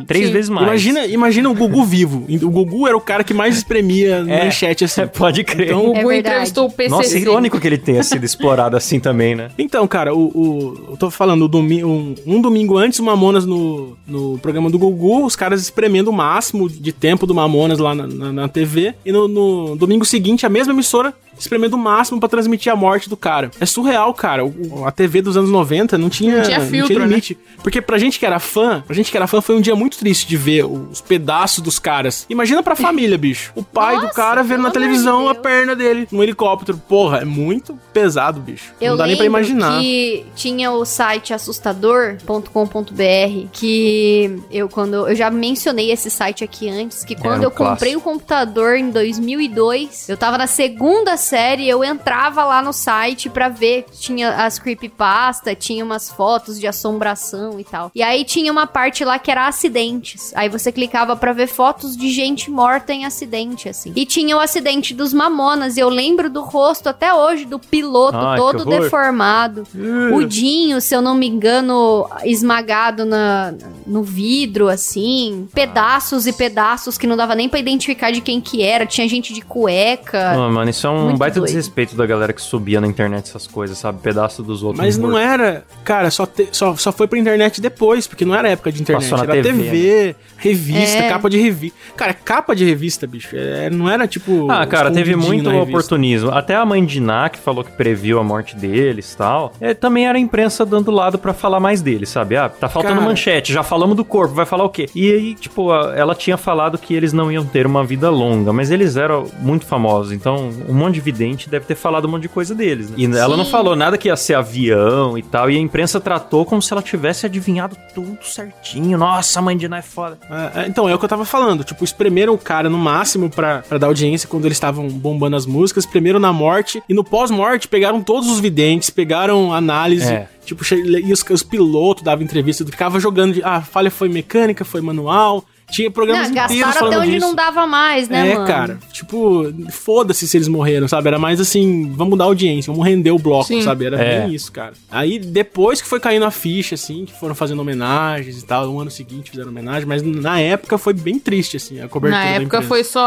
[0.07, 0.33] três Sim.
[0.33, 0.67] vezes mais.
[0.67, 2.25] Imagina, imagina o Gugu vivo.
[2.43, 4.45] O Gugu era o cara que mais espremia É.
[4.45, 5.07] manchete, assim.
[5.17, 5.69] Pode crer.
[5.69, 6.29] Então, O É Gugu verdade.
[6.37, 6.91] entrevistou o PC.
[6.91, 9.51] Nossa, é irônico que ele tenha sido explorado assim também, né?
[9.59, 13.45] Então, cara, o, o- eu tô falando, o domi um, um domingo antes, o Mamonas
[13.47, 17.95] no, no programa do Gugu, os caras espremendo o máximo de tempo do Mamonas lá
[17.95, 18.95] na, na- na TV.
[19.05, 23.09] E no, no domingo seguinte, a mesma emissora espremendo o máximo pra transmitir a morte
[23.09, 23.51] do cara.
[23.61, 24.45] É surreal, cara.
[24.45, 27.07] O- a TV dos anos 90 não tinha, Não tinha filtro, né?
[27.07, 27.39] limite.
[27.63, 29.99] Porque pra gente que era fã, pra gente que era fã, foi um dia muito
[29.99, 32.27] triste de ver os pedaços dos caras.
[32.29, 33.53] Imagina pra família, bicho.
[33.55, 35.43] O pai do Nossa, cara vendo na televisão a Deus.
[35.43, 36.79] perna dele no helicóptero.
[36.89, 38.73] Porra, é muito pesado, bicho.
[38.81, 39.81] Eu não dá nem pra imaginar.
[39.81, 47.05] que tinha o site assustador.com.br que eu quando eu já mencionei esse site aqui antes,
[47.05, 51.85] que quando um eu comprei o computador em 2002, eu tava na segunda série, eu
[51.85, 57.65] entrava lá no site pra ver, tinha as creepypasta, tinha umas fotos de assombração e
[57.65, 57.91] tal.
[57.95, 60.33] E aí tinha uma parte lá que era acidentes.
[60.35, 63.93] Aí você clicava pra ver fotos de gente morta em acidente assim.
[63.95, 68.17] E tinha o acidente dos Mamonas, e eu lembro do rosto até hoje do piloto
[68.17, 69.67] Ai, todo deformado.
[70.13, 73.55] O Dinho, se eu não me engano, esmagado na,
[73.89, 75.49] no vidro, assim.
[75.55, 78.85] Pedaços e pedaços que não dava nem pra identificar de quem que era.
[78.87, 80.33] Tinha gente de cueca.
[80.33, 81.47] Ah, mano, isso é um Muito baita doido.
[81.47, 84.01] desrespeito da galera que subia na internet essas coisas, sabe?
[84.01, 84.85] Pedaço dos outros.
[84.85, 85.65] Mas não era.
[85.85, 89.09] Cara, só, te- só, só foi pra internet depois, porque não era época de internet.
[89.09, 91.09] Passou na era TV, TV, revista, É.
[91.09, 91.79] capa de revista.
[91.97, 93.37] Cara, capa de revista, bicho.
[93.37, 94.51] é, não era tipo.
[94.51, 96.31] Ah, cara, teve muito oportunismo.
[96.31, 99.75] Até a mãe de Ná, que falou que previu a morte deles e tal, é,
[99.75, 102.37] também era a imprensa dando lado pra falar mais deles, sabe?
[102.37, 103.07] Ah, tá faltando Cara.
[103.07, 104.87] manchete, já falamos do corpo, vai falar o quê?
[104.93, 108.73] E aí, tipo, ela tinha falado que eles não iam ter uma vida longa, mas
[108.73, 112.29] eles eram muito famosos, então um monte de vidente deve ter falado um monte de
[112.29, 112.97] coisa deles, né?
[112.99, 113.53] E ela não Sim.
[113.53, 116.83] falou nada que ia ser avião e tal, e a imprensa tratou como se ela
[116.83, 118.99] tivesse adivinhado tudo certinho.
[118.99, 120.19] Nossa, a mãe de Ná é foda.
[120.29, 121.63] É, é, então, é o que eu tava falando.
[121.63, 125.47] Tipo, espremeram o cara no máximo pra, pra dar audiência quando eles estavam bombando as
[125.47, 125.85] músicas.
[125.85, 126.83] Espremeram na morte.
[126.89, 130.13] E no pós-morte pegaram todos os videntes, pegaram análise.
[130.13, 130.29] É.
[130.49, 133.43] Tipo, e os, os pilotos davam entrevista, ficava jogando de.
[133.43, 135.45] Ah, a falha foi mecânica, foi manual.
[135.71, 137.27] Tinha programas Não, inteiros gastaram até falando onde disso.
[137.27, 138.47] não dava mais, né, é, mano?
[138.47, 138.79] cara.
[138.93, 141.09] Tipo, foda-se se eles morreram, sabe?
[141.09, 143.63] Era mais assim, vamos dar audiência, vamos render o bloco, Sim.
[143.63, 143.85] sabe?
[143.85, 144.21] Era É.
[144.23, 144.73] bem isso, cara.
[144.91, 148.81] Aí depois que foi caindo a ficha, assim, que foram fazendo homenagens e tal, no
[148.81, 152.37] ano seguinte fizeram homenagem, mas na época foi bem triste, assim, a cobertura Na da
[152.41, 153.01] época foi só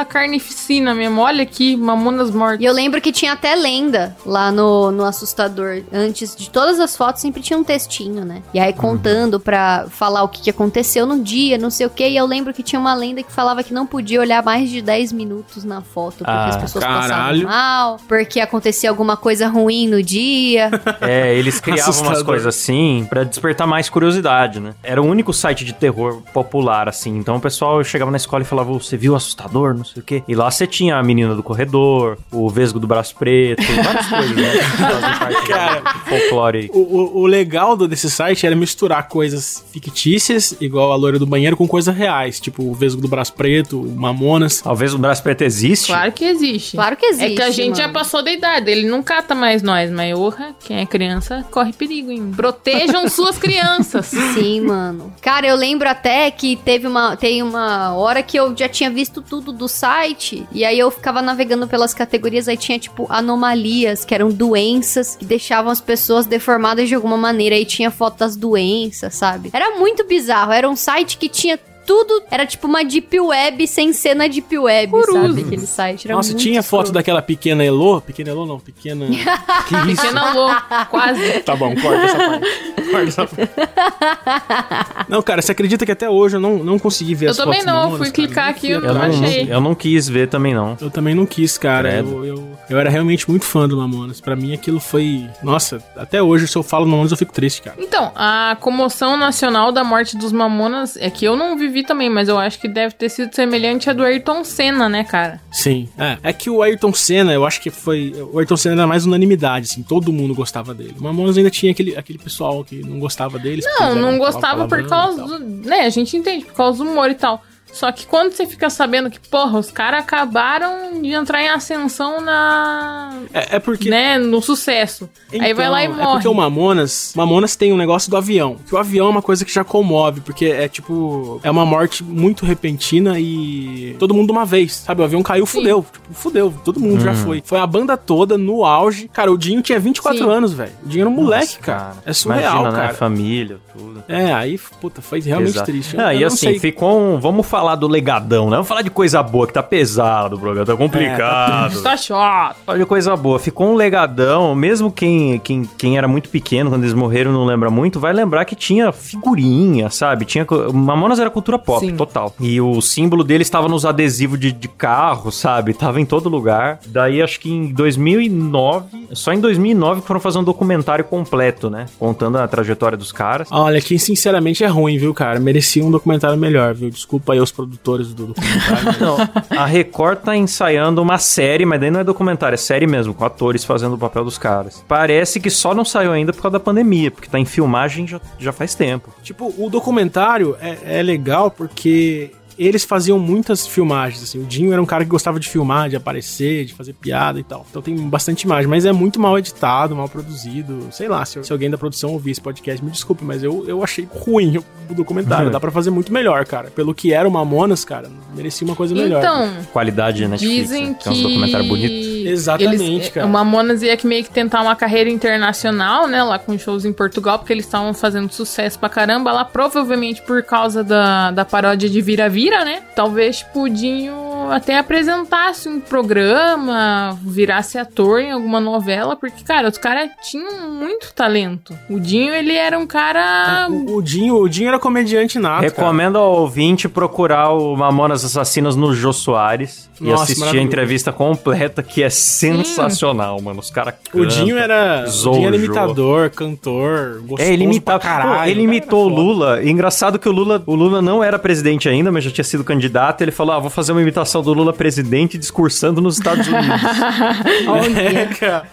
[0.00, 1.20] a carnificina mesmo.
[1.20, 2.60] Olha aqui, Mamonas mortas.
[2.60, 5.82] E eu lembro que tinha até lenda lá no, no assustador.
[5.92, 8.42] Antes de todas as fotos, sempre tinha um textinho, né?
[8.52, 12.08] E aí contando pra falar o que, que aconteceu no dia, não sei o quê.
[12.08, 14.80] E eu lembro que tinha uma lenda que falava que não podia olhar mais de
[14.82, 17.42] 10 minutos na foto, porque Ah, as pessoas caralho.
[17.42, 20.70] passavam mal, porque acontecia alguma coisa ruim no dia.
[21.00, 24.74] É, eles criavam umas coisas assim pra despertar mais curiosidade, né?
[24.82, 27.16] Era o único site de terror popular, assim.
[27.18, 30.22] Então o pessoal chegava na escola e falava, você viu assustador, não sei o quê.
[30.28, 34.36] E lá você tinha a menina do corredor, o vesgo do braço preto, várias coisas,
[34.36, 34.52] né?
[35.48, 35.80] Cara.
[35.80, 36.70] do folclore aí.
[36.72, 41.56] O, o, o legal desse site era misturar coisas fictícias, igual a loira do banheiro,
[41.56, 44.60] com coisas reais, tipo o Vesgo do Braço Preto, o Mamonas.
[44.60, 45.86] Talvez o braço preto existe.
[45.86, 46.76] Claro que existe.
[46.76, 47.32] Claro que existe.
[47.32, 47.94] É que a gente já mano.
[47.94, 52.10] passou da idade, ele não cata mais nós, mas orra, quem é criança corre perigo,
[52.10, 52.32] hein?
[52.34, 54.06] Protejam suas crianças.
[54.06, 55.12] Sim, mano.
[55.20, 59.22] Cara, eu lembro até que teve uma, tem uma hora que eu já tinha visto
[59.22, 60.46] tudo do site.
[60.52, 62.48] E aí eu ficava navegando pelas categorias.
[62.48, 67.54] Aí tinha, tipo, anomalias, que eram doenças que deixavam as pessoas deformadas de alguma maneira.
[67.54, 69.50] Aí tinha foto das doenças, sabe?
[69.52, 70.52] Era muito bizarro.
[70.52, 74.90] Era um site que tinha tudo era tipo uma deep web sem cena deep web,
[74.90, 75.12] Curuso.
[75.28, 75.40] sabe?
[75.42, 76.06] Aquele site.
[76.06, 76.92] Era Nossa, muito tinha foto escroto.
[76.94, 78.00] daquela pequena Elo?
[78.00, 79.06] Pequena Elo não, pequena.
[79.68, 80.02] que isso?
[80.02, 80.48] Pequena Lô,
[80.90, 81.40] quase.
[81.40, 82.46] Tá bom, corta essa parte.
[82.90, 85.06] Corta essa parte.
[85.08, 87.60] Não, cara, você acredita que até hoje eu não, não consegui ver Eu as também
[87.60, 88.26] fotos não, Mamonas, fui cara?
[88.26, 89.52] clicar aqui, eu Eu não não, achei.
[89.52, 90.76] eu não quis ver também, não.
[90.80, 91.98] Eu também não quis, cara.
[91.98, 94.20] Eu, eu, eu era realmente muito fã do Mamonas.
[94.20, 95.26] Pra mim aquilo foi.
[95.42, 97.76] Nossa, até hoje, se eu falo Mamonas, eu fico triste, cara.
[97.78, 102.28] Então, a comoção nacional da morte dos Mamonas é que eu não vivi também, mas
[102.28, 105.40] eu acho que deve ter sido semelhante à do Ayrton Senna, né, cara?
[105.50, 105.88] Sim.
[105.96, 108.12] É, é que o Ayrton Senna, eu acho que foi.
[108.32, 110.94] O Ayrton Senna era mais unanimidade, assim, todo mundo gostava dele.
[110.98, 113.64] O Mamonas ainda tinha aquele, aquele pessoal que não gostava deles.
[113.64, 115.68] porque Não, não gostava por palavrão causa do.
[115.68, 117.42] Né, a gente entende, por causa do humor e tal.
[117.72, 122.20] Só que quando você fica sabendo que, porra, os caras acabaram de entrar em ascensão
[122.20, 123.14] na.
[123.32, 123.88] É, é porque.
[123.88, 125.08] né, no sucesso.
[125.32, 126.08] Aí vai lá e Então, morre.
[126.10, 128.56] É porque o Mamonas, Mamonas tem um negócio do avião.
[128.68, 132.04] Que o avião é uma coisa que já comove, porque é tipo, é uma morte
[132.04, 135.00] muito repentina e todo mundo de uma vez, sabe?
[135.00, 135.52] O avião caiu, Sim.
[135.58, 137.42] fudeu, tipo, fudeu, todo mundo já foi.
[137.44, 139.08] Foi a banda toda no auge.
[139.08, 140.30] Cara, o Dinho tinha 24 Sim.
[140.30, 140.72] anos, velho.
[140.84, 141.94] O Dinho era um moleque, Nossa, cara.
[142.04, 142.86] É surreal, Imagina, cara.
[142.88, 142.92] né?
[142.94, 144.04] Família, tudo.
[144.08, 145.70] É, aí, puta, foi realmente Exato.
[145.70, 145.98] triste.
[145.98, 146.58] Ah, Eu e não assim, sei.
[146.58, 147.18] ficou um...
[147.18, 148.56] Vamos falar do legadão, né?
[148.56, 151.82] Vamos falar de coisa boa, que tá pesado o programa, tá complicado.
[151.82, 152.56] Tá chato.
[152.66, 153.38] Falar de coisa boa.
[153.38, 157.70] Ficou um legadão, mesmo quem, quem, quem era muito pequeno quando eles morreram não lembra
[157.70, 160.24] muito, vai lembrar que tinha figurinha, sabe?
[160.24, 160.46] Tinha...
[160.72, 161.96] Mamonas era cultura pop, Sim.
[161.96, 162.34] total.
[162.40, 165.72] E o símbolo dele estava nos adesivos de, de carro, sabe?
[165.74, 166.80] Tava em todo lugar.
[166.86, 171.86] Daí, acho que em 2009, só em 2009 que foram fazer um documentário completo, né?
[171.98, 173.48] Contando a trajetória dos caras.
[173.50, 175.38] Olha, que sinceramente é ruim, viu, cara?
[175.38, 176.90] Merecia um documentário melhor, viu?
[176.90, 178.84] Desculpa aí os produtores do documentário.
[178.84, 179.16] mas- Não,
[179.58, 183.24] a Record tá ensaiando uma série, mas daí não é documentário, é série mesmo, com
[183.24, 184.84] atores fazendo o papel dos caras.
[184.88, 188.20] Parece que só não saiu ainda por causa da pandemia, porque tá em filmagem já,
[188.38, 189.10] já faz tempo.
[189.22, 192.30] Tipo, o documentário é, é legal porque
[192.66, 194.38] eles faziam muitas filmagens, assim.
[194.38, 197.44] O Dinho era um cara que gostava de filmar, de aparecer, de fazer piada e
[197.44, 197.66] tal.
[197.68, 200.88] Então tem bastante imagem, mas é muito mal editado, mal produzido.
[200.90, 203.82] Sei lá, se, se alguém da produção ouvir esse podcast, me desculpe, mas eu, eu
[203.82, 204.58] achei ruim
[204.90, 205.50] o documentário.
[205.50, 206.70] Dá pra fazer muito melhor, cara.
[206.70, 209.20] Pelo que era o Mamonas, cara, merecia uma coisa melhor.
[209.20, 210.94] Então, Qualidade Netflix, dizem né?
[210.94, 211.04] que.
[211.04, 212.11] Tem uns documentários bonitos.
[212.28, 213.26] Exatamente, eles, cara.
[213.26, 216.22] O Mamonas ia que meio que tentar uma carreira internacional, né?
[216.22, 220.42] Lá com shows em Portugal, porque eles estavam fazendo sucesso pra caramba lá, provavelmente por
[220.42, 222.82] causa da, da paródia de Vira-Vira, né?
[222.94, 230.10] Talvez Pudinho até apresentasse um programa, virasse ator em alguma novela, porque, cara, os caras
[230.22, 231.76] tinham muito talento.
[231.88, 233.68] O Dinho, ele era um cara.
[233.70, 235.68] O, o Dinho, o Dinho era comediante nato, cara.
[235.68, 241.12] Recomendo ao ouvinte procurar o Mamonas Assassinas no Jô Soares e Nossa, assistir a entrevista
[241.12, 243.60] completa, que é sensacional, mano.
[243.60, 245.54] Os caras O Dinho era, o Dinho era Zojo.
[245.54, 247.98] imitador, cantor, gostoso É, ele imitava.
[247.98, 248.28] pra caralho.
[248.38, 249.08] Pô, ele Cara, imitou o.
[249.08, 249.62] Lula.
[249.62, 252.62] E engraçado que o Lula, o Lula não era presidente ainda, mas já tinha sido
[252.64, 253.20] candidato.
[253.22, 256.62] Ele falou: Ah, vou fazer uma imitação do Lula presidente discursando nos Estados Unidos.
[258.12, 258.66] É, cara.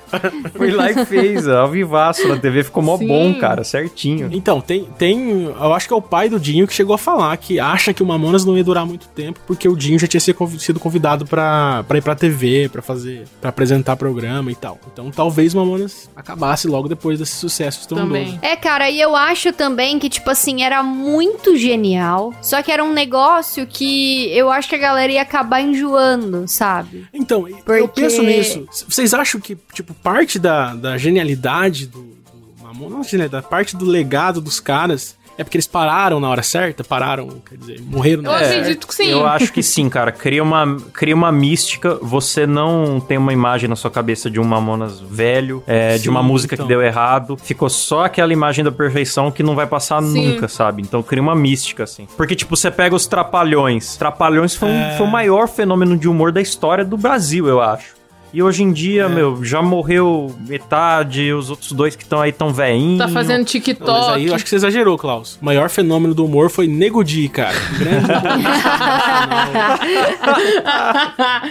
[0.55, 2.63] Foi lá e fez, ó, ao vivaço na TV.
[2.63, 3.07] Ficou mó Sim.
[3.07, 4.29] bom, cara, certinho.
[4.31, 5.43] Então, tem, tem.
[5.43, 8.01] Eu acho que é o pai do Dinho que chegou a falar que acha que
[8.01, 11.83] o Mamonas não ia durar muito tempo, porque o Dinho já tinha sido convidado pra,
[11.87, 13.23] pra ir pra TV, pra fazer.
[13.39, 14.77] Pra apresentar programa e tal.
[14.91, 18.07] Então talvez o Mamonas acabasse logo depois desse sucesso estrondoso.
[18.09, 18.39] Também.
[18.41, 22.33] É, cara, e eu acho também que, tipo assim, era muito genial.
[22.41, 27.07] Só que era um negócio que eu acho que a galera ia acabar enjoando, sabe?
[27.13, 28.67] Então, eu Porque- penso nisso.
[28.87, 33.85] Vocês acham que, tipo, parte da, da genialidade do, do Mamonas, não genialidade, parte do
[33.85, 36.83] legado dos caras é porque eles pararam na hora certa?
[36.83, 38.59] Pararam, quer dizer, morreram na Eu hora certa?
[38.59, 39.07] acredito que sim.
[39.09, 40.11] Eu acho que sim, cara.
[40.11, 41.95] Cria uma, cria uma mística.
[42.01, 46.09] Você não tem uma imagem na sua cabeça de um Mamonas velho, é, de Sim,
[46.09, 46.65] uma música então.
[46.65, 47.37] que deu errado.
[47.37, 50.33] Ficou só aquela imagem da perfeição que não vai passar Sim.
[50.33, 50.81] nunca, sabe?
[50.81, 52.07] Então cria uma mística, assim.
[52.17, 53.95] Porque, tipo, você pega os Trapalhões.
[53.97, 54.97] Trapalhões foi, um- É.
[54.97, 57.98] foi o maior fenômeno de humor da história do Brasil, eu acho.
[58.33, 59.09] E hoje em dia, É.
[59.09, 62.99] meu, já morreu metade, os outros dois que estão aí tão veinhos.
[62.99, 63.89] Tá fazendo Não, TikTok.
[63.89, 65.37] mas aí eu acho que você exagerou, Klaus.
[65.41, 67.57] O maior fenômeno do humor foi Nego Di, cara.
[67.79, 68.07] Grande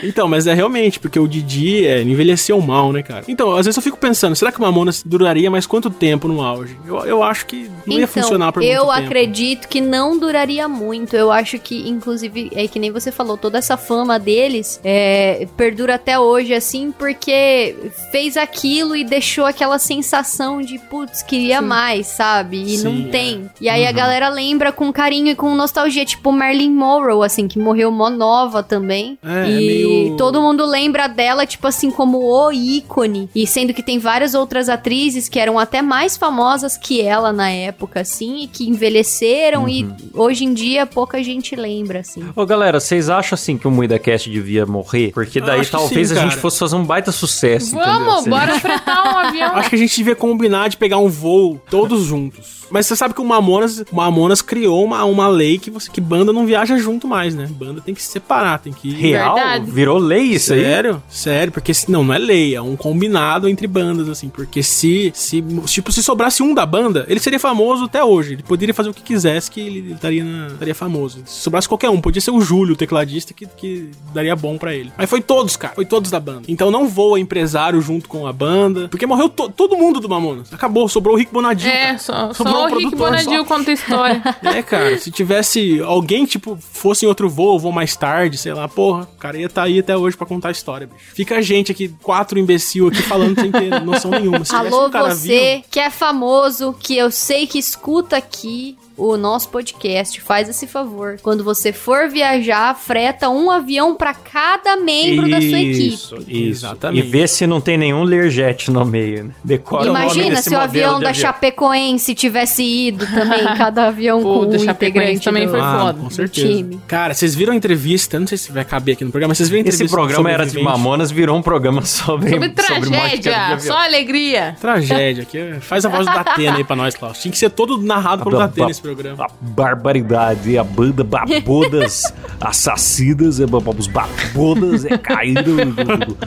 [0.03, 3.25] Então, mas é realmente, porque o Didi é, envelheceu mal, né, cara?
[3.29, 6.43] Então, às vezes eu fico pensando, será que o Mamonas duraria mais quanto tempo no
[6.43, 6.77] auge?
[6.87, 9.07] Eu, eu acho que não ia funcionar por muito Então, eu tempo.
[9.07, 11.17] acredito que não duraria muito.
[11.17, 15.95] Eu acho que, inclusive, é que nem você falou, toda essa fama deles é, perdura
[15.97, 17.75] até hoje, assim, assim, porque
[18.13, 21.67] fez aquilo e deixou aquela sensação de, putz, queria Sim.
[21.67, 22.63] mais, sabe?
[22.63, 23.11] E Sim, não é.
[23.11, 23.51] tem.
[23.61, 27.59] E aí a galera lembra com carinho e com nostalgia, tipo Marilyn Monroe, assim, que
[27.59, 29.19] morreu mó nova também.
[29.25, 33.31] É, é e meio- todo mundo lembra dela, tipo assim, como o ícone.
[33.35, 37.51] E sendo que tem várias outras atrizes que eram até mais famosas que ela na
[37.51, 42.23] época, assim, e que envelheceram e hoje em dia pouca gente lembra, assim.
[42.37, 45.13] Ô, galera, vocês acham assim que o MuidaCast devia morrer?
[45.13, 46.43] Porque daí talvez sim, a gente cara.
[46.59, 47.75] Fosse fazer um baita sucesso?
[47.75, 49.57] Vamos, Se a bora gente- fretar um avião.
[49.57, 52.58] Acho que a gente devia combinar de pegar um voo todos juntos.
[52.71, 56.01] Mas você sabe que o Mamonas, o Mamonas criou uma, uma lei que você que
[56.01, 57.47] banda não viaja junto mais, né?
[57.51, 59.35] Banda tem que se separar, tem que Real?
[59.35, 59.71] Verdade.
[59.71, 60.61] Virou lei isso aí?
[60.63, 61.03] Sério?
[61.09, 64.29] Sério, porque se, não, não é lei, é um combinado entre bandas, assim.
[64.29, 68.35] Porque se, se, tipo, se sobrasse um da banda, ele seria famoso até hoje.
[68.35, 71.23] Ele poderia fazer o que quisesse que ele estaria, na- estaria famoso.
[71.27, 74.75] Se sobrasse qualquer um, podia ser o Júlio, o tecladista, que, que daria bom pra
[74.75, 74.93] ele.
[74.97, 75.75] Mas foi todos, cara.
[75.75, 76.43] Foi todos da banda.
[76.49, 78.89] Então não voa empresário junto com a banda.
[78.89, 80.53] Porque morreu to- todo mundo do Mamonas.
[80.53, 81.71] Acabou, sobrou o Rick Bonadinho.
[81.73, 81.99] É, cara.
[81.99, 84.23] só, Sobrou só o Rick Bonadil conta a história.
[84.43, 88.67] É, cara, se tivesse alguém, tipo, fosse em outro voo, voo mais tarde, sei lá,
[88.69, 91.15] porra, o cara ia estar aí até hoje pra contar a história, bicho.
[91.15, 94.45] Fica a gente aqui, quatro imbecil aqui falando sem ter noção nenhuma.
[94.45, 98.77] Se Alô, um cara você vivo- que é famoso, que eu sei que escuta aqui
[98.97, 101.19] o nosso podcast, faz esse favor.
[101.23, 106.29] Quando você for viajar, freta um avião pra cada membro da sua Isso, equipe.
[106.51, 106.59] isso.
[106.59, 107.07] Exatamente.
[107.07, 109.31] E vê se não tem nenhum Learjet no meio, né?
[109.45, 111.15] Decora o nome Imagina desse se o avião da avião.
[111.15, 115.51] Chapecoense tivesse ido também, cada avião Pô, com da um integrante também do...
[115.51, 115.99] foi Ah, foda.
[115.99, 116.47] com do certeza.
[116.47, 116.81] time.
[116.87, 118.19] Cara, vocês viram a entrevista?
[118.21, 120.31] Não sei se vai caber aqui no programa, mas vocês viram a entrevista Esse programa
[120.31, 120.61] era de?
[120.63, 123.61] Mamonas, virou um programa sobre, Sobre tragédia, avião.
[123.61, 124.57] só alegria.
[124.61, 125.39] Tragédia, aqui.
[125.61, 127.19] Faz a voz do Datena aí pra nós, Klaus.
[127.19, 129.25] Tinha que ser todo narrado pelo Datena esse programa.
[129.25, 135.43] A barbaridade, a banda Babodas Assassinas, é, os Babodas é caído.
[135.43, 136.19] do- do- do- do-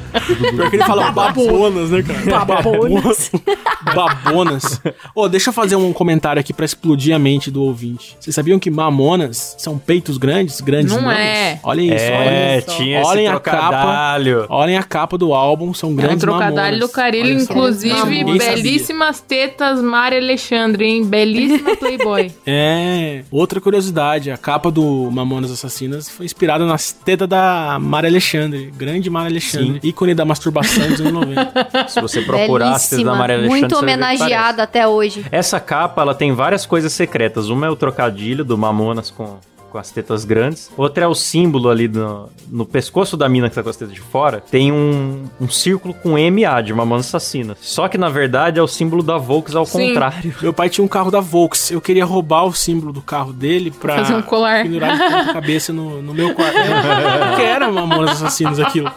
[0.56, 2.46] Pior que ele fala babonas, né, cara?
[2.46, 3.32] Babonas.
[3.96, 4.82] Babonas.
[5.16, 8.16] Ô, deixa eu fazer um comentário aqui pra explodir a mente do ouvinte.
[8.20, 10.60] Vocês sabiam que mamonas são peitos grandes?
[10.62, 11.18] Grandes Não mamas?
[11.20, 11.60] é.
[11.64, 12.72] Olhem isso, olhem É, só.
[12.78, 13.58] tinha Olhem esse a capa.
[13.60, 14.46] trocadalho.
[14.50, 16.80] Olhem a capa do álbum, são É um grandes trocadilho mamonas.
[16.80, 21.06] do Carilho, inclusive, belíssimas tetas Mari Alexandre, hein?
[21.06, 22.32] Belíssima Playboy.
[22.46, 28.72] É, outra curiosidade, a capa do Mamonas Assassinas foi inspirada nas tetas da Mara Alexandre,
[28.76, 31.88] grande Mara Alexandre, ícone da masturbação dos anos 90.
[31.88, 35.26] Se você procurar as tetas da Maria Alexandre, muito homenageada até hoje.
[35.32, 37.50] Essa capa, ela tem várias coisas secretas.
[37.50, 39.38] Uma é o trocadilho do Mamonas com,
[39.70, 40.70] com as tetas grandes.
[40.76, 43.94] Outra é o símbolo ali no, no pescoço da mina que tá com as tetas
[43.94, 44.42] de fora.
[44.52, 47.58] Tem um, um círculo com MA de Mamonas Assassinas.
[47.62, 49.90] Só que, na verdade, é o símbolo da Volks ao Sim.
[49.90, 50.34] contrário.
[50.42, 53.72] Meu pai tinha um carro da Volks, eu queria roubar o símbolo do carro dele
[53.72, 54.64] pra Fazer um colar.
[54.64, 56.56] pendurar de cabeça no, no meu quarto.
[57.30, 58.92] Porque era Mamonas Assassinos aquilo.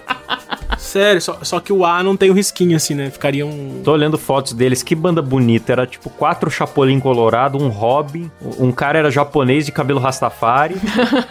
[0.85, 3.11] Sério, só, só que o A não tem o risquinho assim, né?
[3.11, 3.81] Ficaria um...
[3.83, 5.73] Tô olhando fotos deles, que banda bonita.
[5.73, 10.77] Era tipo quatro Chapolin Colorado, um Robin, um cara era japonês de cabelo Rastafari,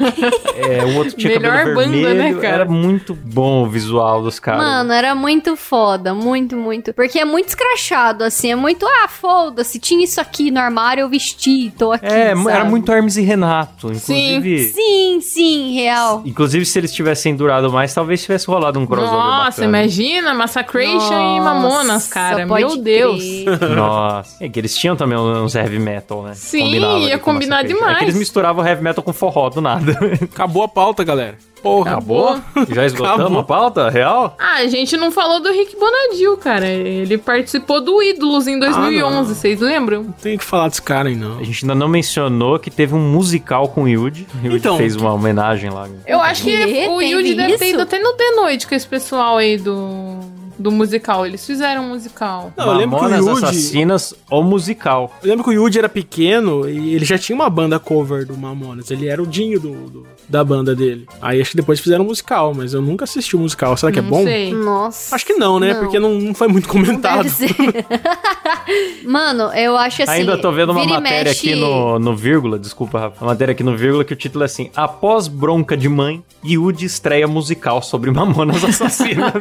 [0.55, 2.35] é, o outro tinha Melhor cabelo banda, vermelho.
[2.35, 2.55] né, cara?
[2.55, 4.63] Era muito bom o visual dos caras.
[4.63, 6.93] Mano, era muito foda, muito, muito.
[6.93, 11.09] Porque é muito escrachado, assim, é muito, ah, foda-se, tinha isso aqui no armário, eu
[11.09, 12.69] vesti, tô aqui, é, era sabe?
[12.69, 14.63] muito Hermes e Renato, inclusive.
[14.65, 16.23] Sim, sim, real.
[16.25, 19.67] Inclusive, se eles tivessem durado mais, talvez tivesse rolado um crossover Nossa, bacana.
[19.67, 22.45] imagina, Massacration e Mamonas, Nossa, cara.
[22.45, 23.21] Meu Deus.
[23.21, 23.69] crer.
[23.75, 24.43] Nossa.
[24.43, 26.33] É que eles tinham também uns heavy metal, né?
[26.35, 27.95] Sim, Combinava ia com combinar demais.
[27.95, 29.97] É que eles misturavam heavy metal com forró do nada.
[30.23, 31.37] Acabou a pauta, galera.
[31.63, 31.91] Porra.
[31.93, 32.39] Acabou?
[32.69, 33.39] Já esgotamos Acabou.
[33.39, 33.89] a pauta?
[33.89, 34.35] Real?
[34.37, 36.67] Ah, a gente não falou do Rick Bonadil, cara.
[36.67, 40.03] Ele participou do Ídolos em 2011, vocês lembram?
[40.03, 41.39] Não tem que falar desse cara aí, não.
[41.39, 44.27] A gente ainda não mencionou que teve um musical com o Yuji.
[44.43, 44.77] O Então.
[44.77, 45.87] fez uma homenagem lá.
[46.05, 49.37] Eu acho que o Yuji deve ter ido até no The Noite com esse pessoal
[49.37, 50.19] aí do,
[50.59, 51.25] do musical.
[51.25, 52.51] Eles fizeram um musical.
[52.57, 53.45] Não, eu lembro que o Mamonas Yuji...
[53.45, 55.13] Assassinas, o musical.
[55.23, 58.37] Eu lembro que o Yuji era pequeno e ele já tinha uma banda cover do
[58.37, 58.91] Mamonas.
[58.91, 61.07] Ele era o Dinho do, do- da banda dele.
[61.21, 63.75] Aí acho que depois fizeram um musical, mas eu nunca assisti o musical.
[63.77, 64.23] Será que é não bom?
[64.23, 64.53] sei.
[64.53, 65.15] Nossa.
[65.15, 65.73] Acho que não, né?
[65.73, 65.79] Não.
[65.81, 67.23] Porque não, não foi muito comentado.
[67.23, 67.55] Deve ser.
[69.05, 70.11] Mano, eu acho assim.
[70.11, 73.23] Ainda tô vendo uma matéria mexe- aqui no, no vírgula, desculpa, Rafa.
[73.23, 76.85] Uma matéria aqui no vírgula que o título é assim: Após bronca de mãe, Yuji
[76.85, 79.31] estreia musical sobre Mamonas Assassinas.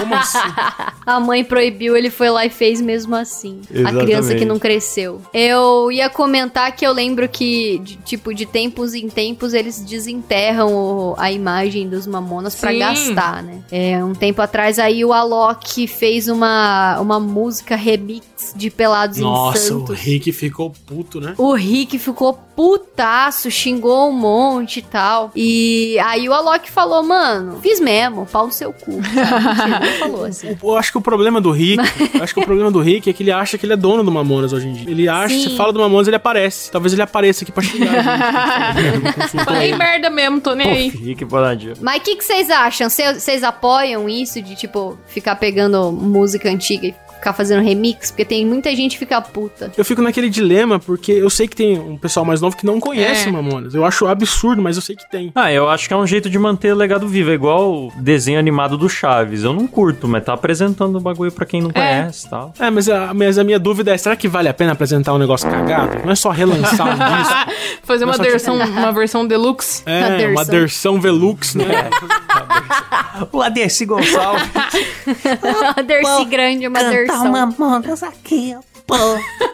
[0.00, 0.38] Como assim?
[1.06, 3.60] A mãe proibiu, ele foi lá e fez mesmo assim.
[3.70, 4.04] A Exatamente.
[4.06, 5.20] criança que não cresceu.
[5.34, 10.72] Eu ia comentar que eu lembro que, de- tipo, de tempos em tempos, eles desenterram
[10.72, 12.78] o- a imagem dos mamonas pra Sim.
[12.78, 13.58] gastar, né?
[13.70, 19.22] É, um tempo atrás aí o Alok fez uma, uma música remix de Pelados em
[19.22, 19.98] Nossa, o Santos.
[20.00, 21.34] Rick ficou puto, né?
[21.36, 25.30] O Rick ficou putaço, xingou um monte e tal.
[25.34, 29.00] E aí o Alok falou, mano, fiz mesmo, pau no seu cu.
[29.98, 30.56] Falou assim.
[30.62, 31.82] Eu acho que o problema do Rick,
[32.14, 34.04] eu acho que o problema do Rick é que ele acha que ele é dono
[34.04, 34.90] do Mamonas hoje em dia.
[34.90, 35.48] Ele acha, Sim.
[35.48, 36.70] você fala do Mamonas, ele aparece.
[36.70, 39.44] Talvez ele apareça aqui pra xingar gente.
[39.44, 40.88] Falei merda mesmo, tô nem Pô, aí.
[40.90, 41.74] Rick Bonadio.
[41.80, 42.88] Mas o que que vocês acham?
[42.90, 48.10] Cê- Vocês apoiam isso de, tipo, ficar pegando música antiga e ficar fazendo remix?
[48.10, 49.70] Porque tem muita gente que fica puta.
[49.76, 52.80] Eu fico naquele dilema, porque eu sei que tem um pessoal mais novo que não
[52.80, 53.32] conhece É.
[53.32, 53.74] Mamonas.
[53.74, 55.30] Eu acho absurdo, mas eu sei que tem.
[55.34, 57.30] Ah, eu acho que é um jeito de manter o legado vivo.
[57.30, 59.44] É igual o desenho animado do Chaves.
[59.44, 62.52] Eu não curto, mas tá apresentando o bagulho pra quem não conhece e tal.
[62.58, 65.18] É, mas a, mas a minha dúvida é, será que vale a pena apresentar um
[65.18, 66.00] negócio cagado?
[66.04, 67.34] Não é só relançar um disco.
[67.82, 69.82] Fazer uma Nossa, versão, uma versão deluxe.
[69.86, 71.64] É, uma versão Velux, né?
[73.32, 74.42] O Aderci Gonçalves.
[75.42, 76.78] Uma Dercy grande, uma
[77.12, 77.32] Dersão.
[77.32, 78.56] Mamonas aqui,
[78.86, 78.94] pô.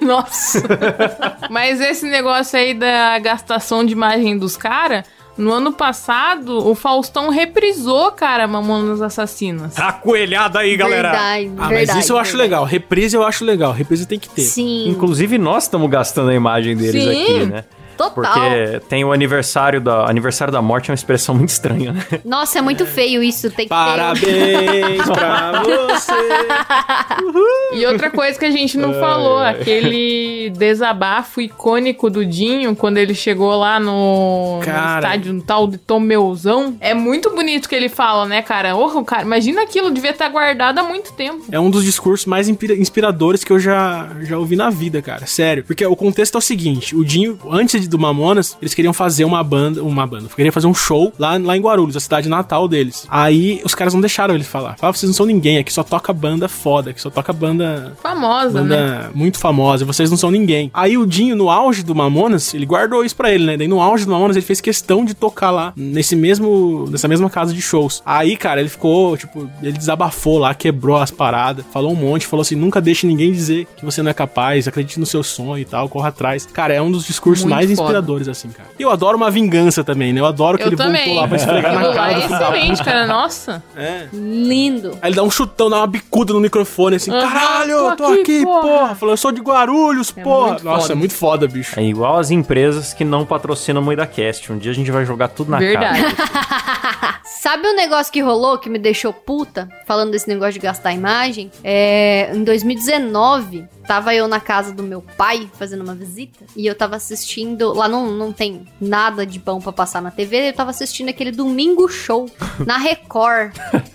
[0.04, 0.62] Nossa.
[1.50, 5.04] Mas esse negócio aí da gastação de imagem dos caras,
[5.36, 9.74] no ano passado, o Faustão reprisou, cara, Mamonas Assassinas.
[9.74, 11.10] tá coelhada aí, galera.
[11.10, 11.86] Verdade, Ah, verdade.
[11.96, 12.50] mas isso eu acho verdade.
[12.50, 12.64] legal.
[12.64, 13.72] Reprise eu acho legal.
[13.72, 14.42] Reprise tem que ter.
[14.42, 17.22] Sim, Inclusive, nós estamos gastando a imagem deles Sim.
[17.22, 17.64] aqui, né?
[17.96, 18.12] Total.
[18.32, 20.08] Porque tem o aniversário da.
[20.08, 22.04] Aniversário da morte é uma expressão muito estranha, né?
[22.24, 23.48] Nossa, é muito feio isso.
[23.50, 23.68] Tem ter...
[23.68, 26.12] Parabéns pra você.
[27.72, 33.14] E outra coisa que a gente não falou, aquele desabafo icônico do Dinho, quando ele
[33.14, 35.00] chegou lá no, no Cara.
[35.00, 36.76] estádio um tal de Tomeuzão.
[36.80, 38.74] É muito bonito que ele fala, né, cara?
[38.76, 41.44] Ô, cara, imagina aquilo, devia estar guardado há muito tempo.
[41.50, 45.26] É um dos discursos mais inspira- inspiradores que eu já, já ouvi na vida, cara.
[45.26, 45.64] Sério.
[45.64, 49.42] Porque o contexto é o seguinte: o Dinho, antes do Mamonas, eles queriam fazer uma
[49.42, 49.82] banda.
[49.82, 50.28] Uma banda.
[50.34, 53.06] Queriam fazer um show lá, lá em Guarulhos, a cidade natal deles.
[53.10, 54.76] Aí os caras não deixaram ele falar.
[54.76, 58.60] Falaram, vocês não são ninguém, aqui só toca banda foda, aqui só toca banda Famosa,
[58.60, 59.10] banda né?
[59.14, 60.70] muito famosa, vocês não são ninguém.
[60.72, 63.56] Aí o Dinho, no auge do Mamonas, ele guardou isso pra ele, né?
[63.56, 67.30] Daí no auge do Mamonas, ele fez questão de tocar lá, nesse mesmo, nessa mesma
[67.30, 68.02] casa de shows.
[68.04, 72.42] Aí, cara, ele ficou, tipo, ele desabafou lá, quebrou as paradas, falou um monte, falou
[72.42, 75.64] assim, nunca deixe ninguém dizer que você não é capaz, acredite no seu sonho e
[75.64, 76.46] tal, corra atrás.
[76.46, 77.75] Cara, é um dos discursos Muito mais.
[77.80, 78.68] Inspiradores, assim, cara.
[78.78, 80.20] E eu adoro uma vingança também, né?
[80.20, 81.04] Eu adoro que Eu ele também.
[81.04, 83.06] voltou lá pra esfregar na cara é do excelente, cara.
[83.06, 83.62] Nossa.
[83.76, 84.06] É.
[84.12, 84.98] Lindo.
[85.02, 88.04] Aí ele dá um chutão, dá uma bicuda no microfone, assim, Aham, caralho, tô tô
[88.06, 88.94] aqui, aqui, porra." porra.
[88.94, 90.48] Falou, eu sou de Guarulhos, É porra.
[90.50, 90.92] muito Nossa, foda.
[90.92, 91.78] é muito foda, bicho.
[91.78, 94.52] É igual as empresas que não patrocinam o MoidaCast.
[94.52, 96.14] Um dia a gente vai jogar tudo na Verdade.
[96.14, 97.16] cara.
[97.24, 99.68] Sabe um negócio que rolou que me deixou puta?
[99.86, 101.50] Falando desse negócio de gastar imagem?
[101.62, 106.74] É, em 2019, tava eu na casa do meu pai fazendo uma visita e eu
[106.74, 107.72] tava assistindo.
[107.72, 110.48] Lá não, não tem nada de bom pra passar na TV.
[110.48, 112.28] Eu tava assistindo aquele Domingo Show
[112.66, 113.52] na Record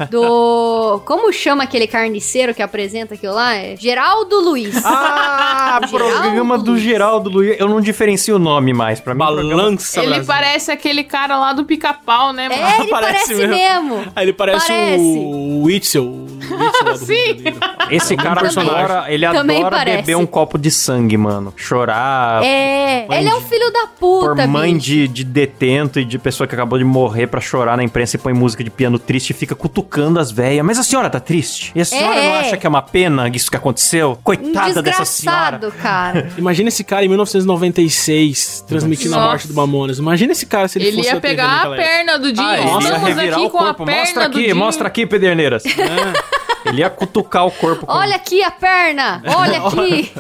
[0.10, 1.02] do.
[1.06, 3.56] Como chama aquele carniceiro que apresenta aquilo lá?
[3.56, 4.82] É Geraldo Luiz.
[4.86, 7.60] Ah, programa do Geraldo Luiz.
[7.60, 9.00] Eu não diferencio o nome mais.
[9.00, 10.26] Pra mim, programa- Balança, Ele Brasil.
[10.28, 12.62] parece aquele cara lá do pica-pau, né, mano?
[12.62, 13.96] É, ele Parece parece, mesmo.
[13.98, 14.14] mesmo.
[14.16, 15.02] Ele parece, Parece.
[15.04, 16.04] o Witzel.
[16.06, 17.44] O Sim.
[17.90, 18.74] Esse cara personagem.
[18.84, 19.98] adora, ele Também adora parece.
[19.98, 21.54] beber um copo de sangue, mano.
[21.56, 22.44] Chorar.
[22.44, 24.86] É, ele é um de- filho da puta, Por mãe bicho.
[24.86, 28.20] de, de detento e de pessoa que acabou de morrer pra chorar na imprensa e
[28.20, 30.66] põe música de piano triste e fica cutucando as velhas.
[30.66, 31.72] Mas a senhora tá triste?
[31.76, 32.40] E a senhora É, não é.
[32.42, 34.12] acha que é uma pena isso que aconteceu?
[34.12, 35.60] Um Coitada dessa senhora.
[35.82, 36.30] cara.
[36.38, 39.30] Imagina esse cara em 1996 transmitindo a Nossa.
[39.30, 39.98] morte do Mamonas.
[40.00, 42.48] Imagina esse cara se ele, Ele fosse ia a TV pegar a perna do Dinho.
[42.48, 44.56] Ah, ele ia Estamos aqui com a perna Mostra do aqui, Dinho.
[44.56, 45.64] mostra aqui, Pederneiras.
[45.82, 46.31] É.
[46.66, 47.86] Ele ia cutucar o corpo.
[47.86, 49.22] com- Olha aqui a perna!
[49.26, 50.12] Olha aqui!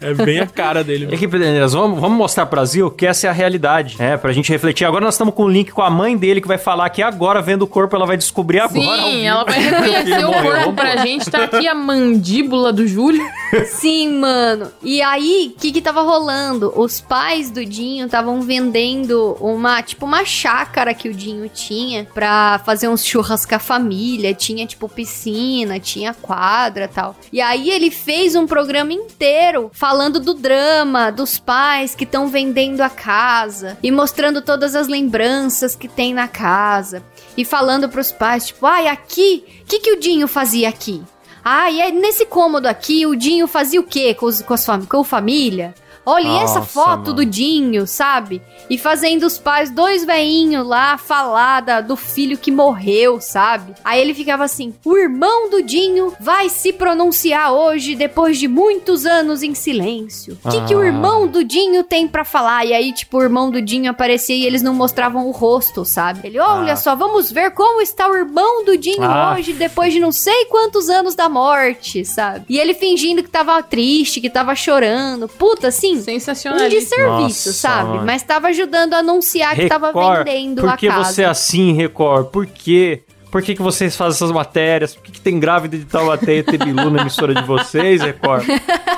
[0.00, 1.08] É bem a cara dele.
[1.10, 3.96] E aqui, Pederneiras, vamos, vamos mostrar pro Brasil que essa é a realidade.
[3.98, 4.84] É, pra gente refletir.
[4.84, 7.40] Agora nós estamos com um link com a mãe dele que vai falar que agora,
[7.42, 9.02] vendo o corpo, ela vai descobrir agora.
[9.02, 11.30] Sim, ela vai reconhecer o corpo pra gente.
[11.30, 13.24] Tá aqui a mandíbula do Júlio.
[13.66, 14.70] Sim, mano.
[14.82, 16.72] E aí, o que que tava rolando?
[16.76, 22.60] Os pais do Dinho estavam vendendo uma, tipo, uma chácara que o Dinho tinha pra
[22.64, 24.34] fazer uns churras com a família.
[24.34, 27.16] Tinha, tipo, piscina, tinha quadra tal.
[27.32, 32.82] E aí ele fez um programa inteiro falando do drama dos pais que estão vendendo
[32.82, 37.02] a casa e mostrando todas as lembranças que tem na casa.
[37.36, 41.02] E falando pros pais, tipo, ai, aqui, o que, que o Dinho fazia aqui?
[41.42, 44.54] Ah, e aí nesse cômodo aqui, o Dinho fazia o quê com, os, com,
[44.86, 45.74] com a família?
[46.08, 47.12] Olha, e essa Nossa, foto mano.
[47.14, 48.40] do Dinho, sabe?
[48.70, 53.74] E fazendo os pais, dois veinhos lá, falar da- do filho que morreu, sabe?
[53.84, 59.04] Aí ele ficava assim: o irmão do Dinho vai se pronunciar hoje depois de muitos
[59.06, 60.38] anos em silêncio.
[60.44, 60.86] O que, que o Ah.
[60.86, 62.64] irmão do Dinho tem pra falar?
[62.64, 66.20] E aí, tipo, o irmão do Dinho aparecia e eles não mostravam o rosto, sabe?
[66.28, 66.76] Ele, olha Ah.
[66.76, 69.34] só, vamos ver como está o irmão do Dinho Ah.
[69.36, 72.44] hoje, depois de não sei quantos anos da morte, sabe?
[72.48, 75.28] E ele fingindo que tava triste, que tava chorando.
[75.28, 77.90] Puta, assim, um de serviço, Nossa, sabe?
[77.90, 78.06] mano.
[78.06, 81.12] Mas tava ajudando a anunciar que tava Record, vendendo por a que casa.
[81.12, 82.26] você é assim, Record?
[82.26, 83.02] Por quê?
[83.30, 84.94] Por que, que vocês fazem essas matérias?
[84.94, 88.44] Por que, que tem grávida de Taubaté e Tebilu na emissora de vocês, Record?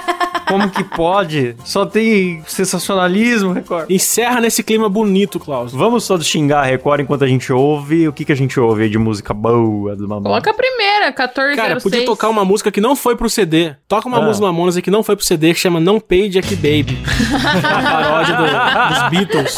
[0.51, 1.55] Como que pode?
[1.65, 3.91] Só tem sensacionalismo, Record.
[3.91, 5.73] Encerra nesse clima bonito, Klaus.
[5.73, 8.09] Vamos só xingar a Record enquanto a gente ouve.
[8.09, 10.25] O que, que a gente ouve aí de música boa do Mamonas?
[10.31, 11.57] Coloca a primeira, 1406.
[11.57, 13.75] Cara, podia tocar uma música que não foi pro CD.
[13.89, 14.23] Toca uma Ah.
[14.23, 16.99] música do Mamonas que não foi pro CD, que chama Não Pay Jack Baby.
[17.65, 19.57] a paródia do- dos Beatles.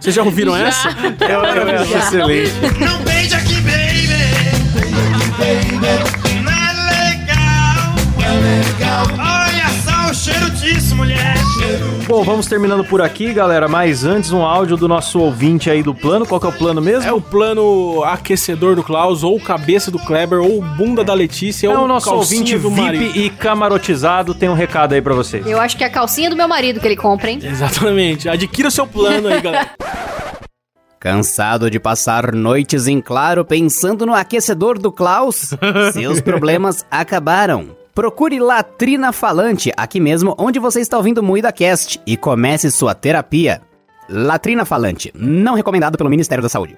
[0.00, 0.68] Vocês já ouviram Já.
[0.68, 0.88] essa?
[1.20, 2.52] Eu, eu acho excelente.
[2.80, 4.06] Não beija aqui, baby.
[6.44, 6.72] Não é
[7.08, 7.94] legal.
[8.18, 9.45] Olha só
[10.10, 11.34] o cheiro disso, mulher.
[12.06, 13.66] Bom, vamos terminando por aqui, galera.
[13.68, 16.24] Mas antes, um áudio do nosso ouvinte aí do plano.
[16.26, 17.08] Qual que é o plano mesmo?
[17.08, 21.76] É o plano aquecedor do Klaus, ou cabeça do Kleber, ou bunda da Letícia, É
[21.76, 23.16] ou o nosso ouvinte do VIP marido.
[23.18, 24.34] e camarotizado.
[24.34, 25.44] Tem um recado aí pra vocês.
[25.46, 27.40] Eu acho que é a calcinha do meu marido que ele compra, hein?
[27.42, 28.28] Exatamente.
[28.28, 29.70] Adquira o seu plano aí, galera.
[31.00, 35.50] Cansado de passar noites em claro pensando no aquecedor do Klaus?
[35.92, 37.76] Seus problemas acabaram.
[37.96, 42.94] Procure Latrina Falante aqui mesmo onde você está ouvindo o Moída Cast e comece sua
[42.94, 43.62] terapia.
[44.06, 46.76] Latrina Falante, não recomendado pelo Ministério da Saúde.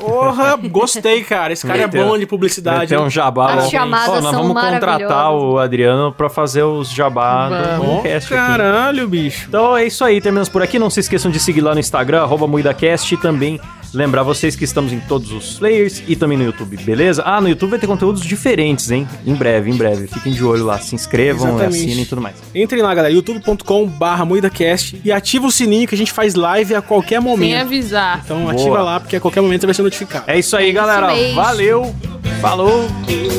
[0.00, 1.52] Porra, gostei, cara.
[1.52, 2.88] Esse cara é Meteu- bom de publicidade.
[2.88, 3.54] Tem um jabá.
[3.54, 8.34] As chamadas Ó, nós são vamos contratar o Adriano pra fazer os jabá do podcast
[8.34, 8.44] aqui.
[8.44, 9.46] caralho, bicho.
[9.48, 10.80] Então é isso aí, terminamos por aqui.
[10.80, 13.60] Não se esqueçam de seguir lá no Instagram, arroba MoídaCast, e também
[13.94, 17.22] lembrar vocês que estamos em todos os players e também no YouTube, beleza?
[17.24, 19.06] Ah, no YouTube vai ter conteúdos diferentes, hein?
[19.26, 20.06] Em breve, em breve.
[20.06, 21.76] Fiquem de olho lá, se inscrevam, Exatamente.
[21.84, 22.36] assinem e tudo mais.
[22.54, 26.74] Entrem lá, galera, youtube.com barra MoídaCast e ativa o sininho que a gente faz live
[26.74, 27.60] a qualquer Sem momento.
[27.60, 28.20] avisar.
[28.24, 28.52] Então Boa.
[28.52, 30.24] ativa lá, porque a qualquer momento você vai ser notificado.
[30.26, 31.08] É isso aí, É galera.
[31.34, 31.94] Valeu,
[32.40, 32.86] falou,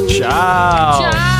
[0.07, 1.01] tchau.
[1.01, 1.38] Tchau.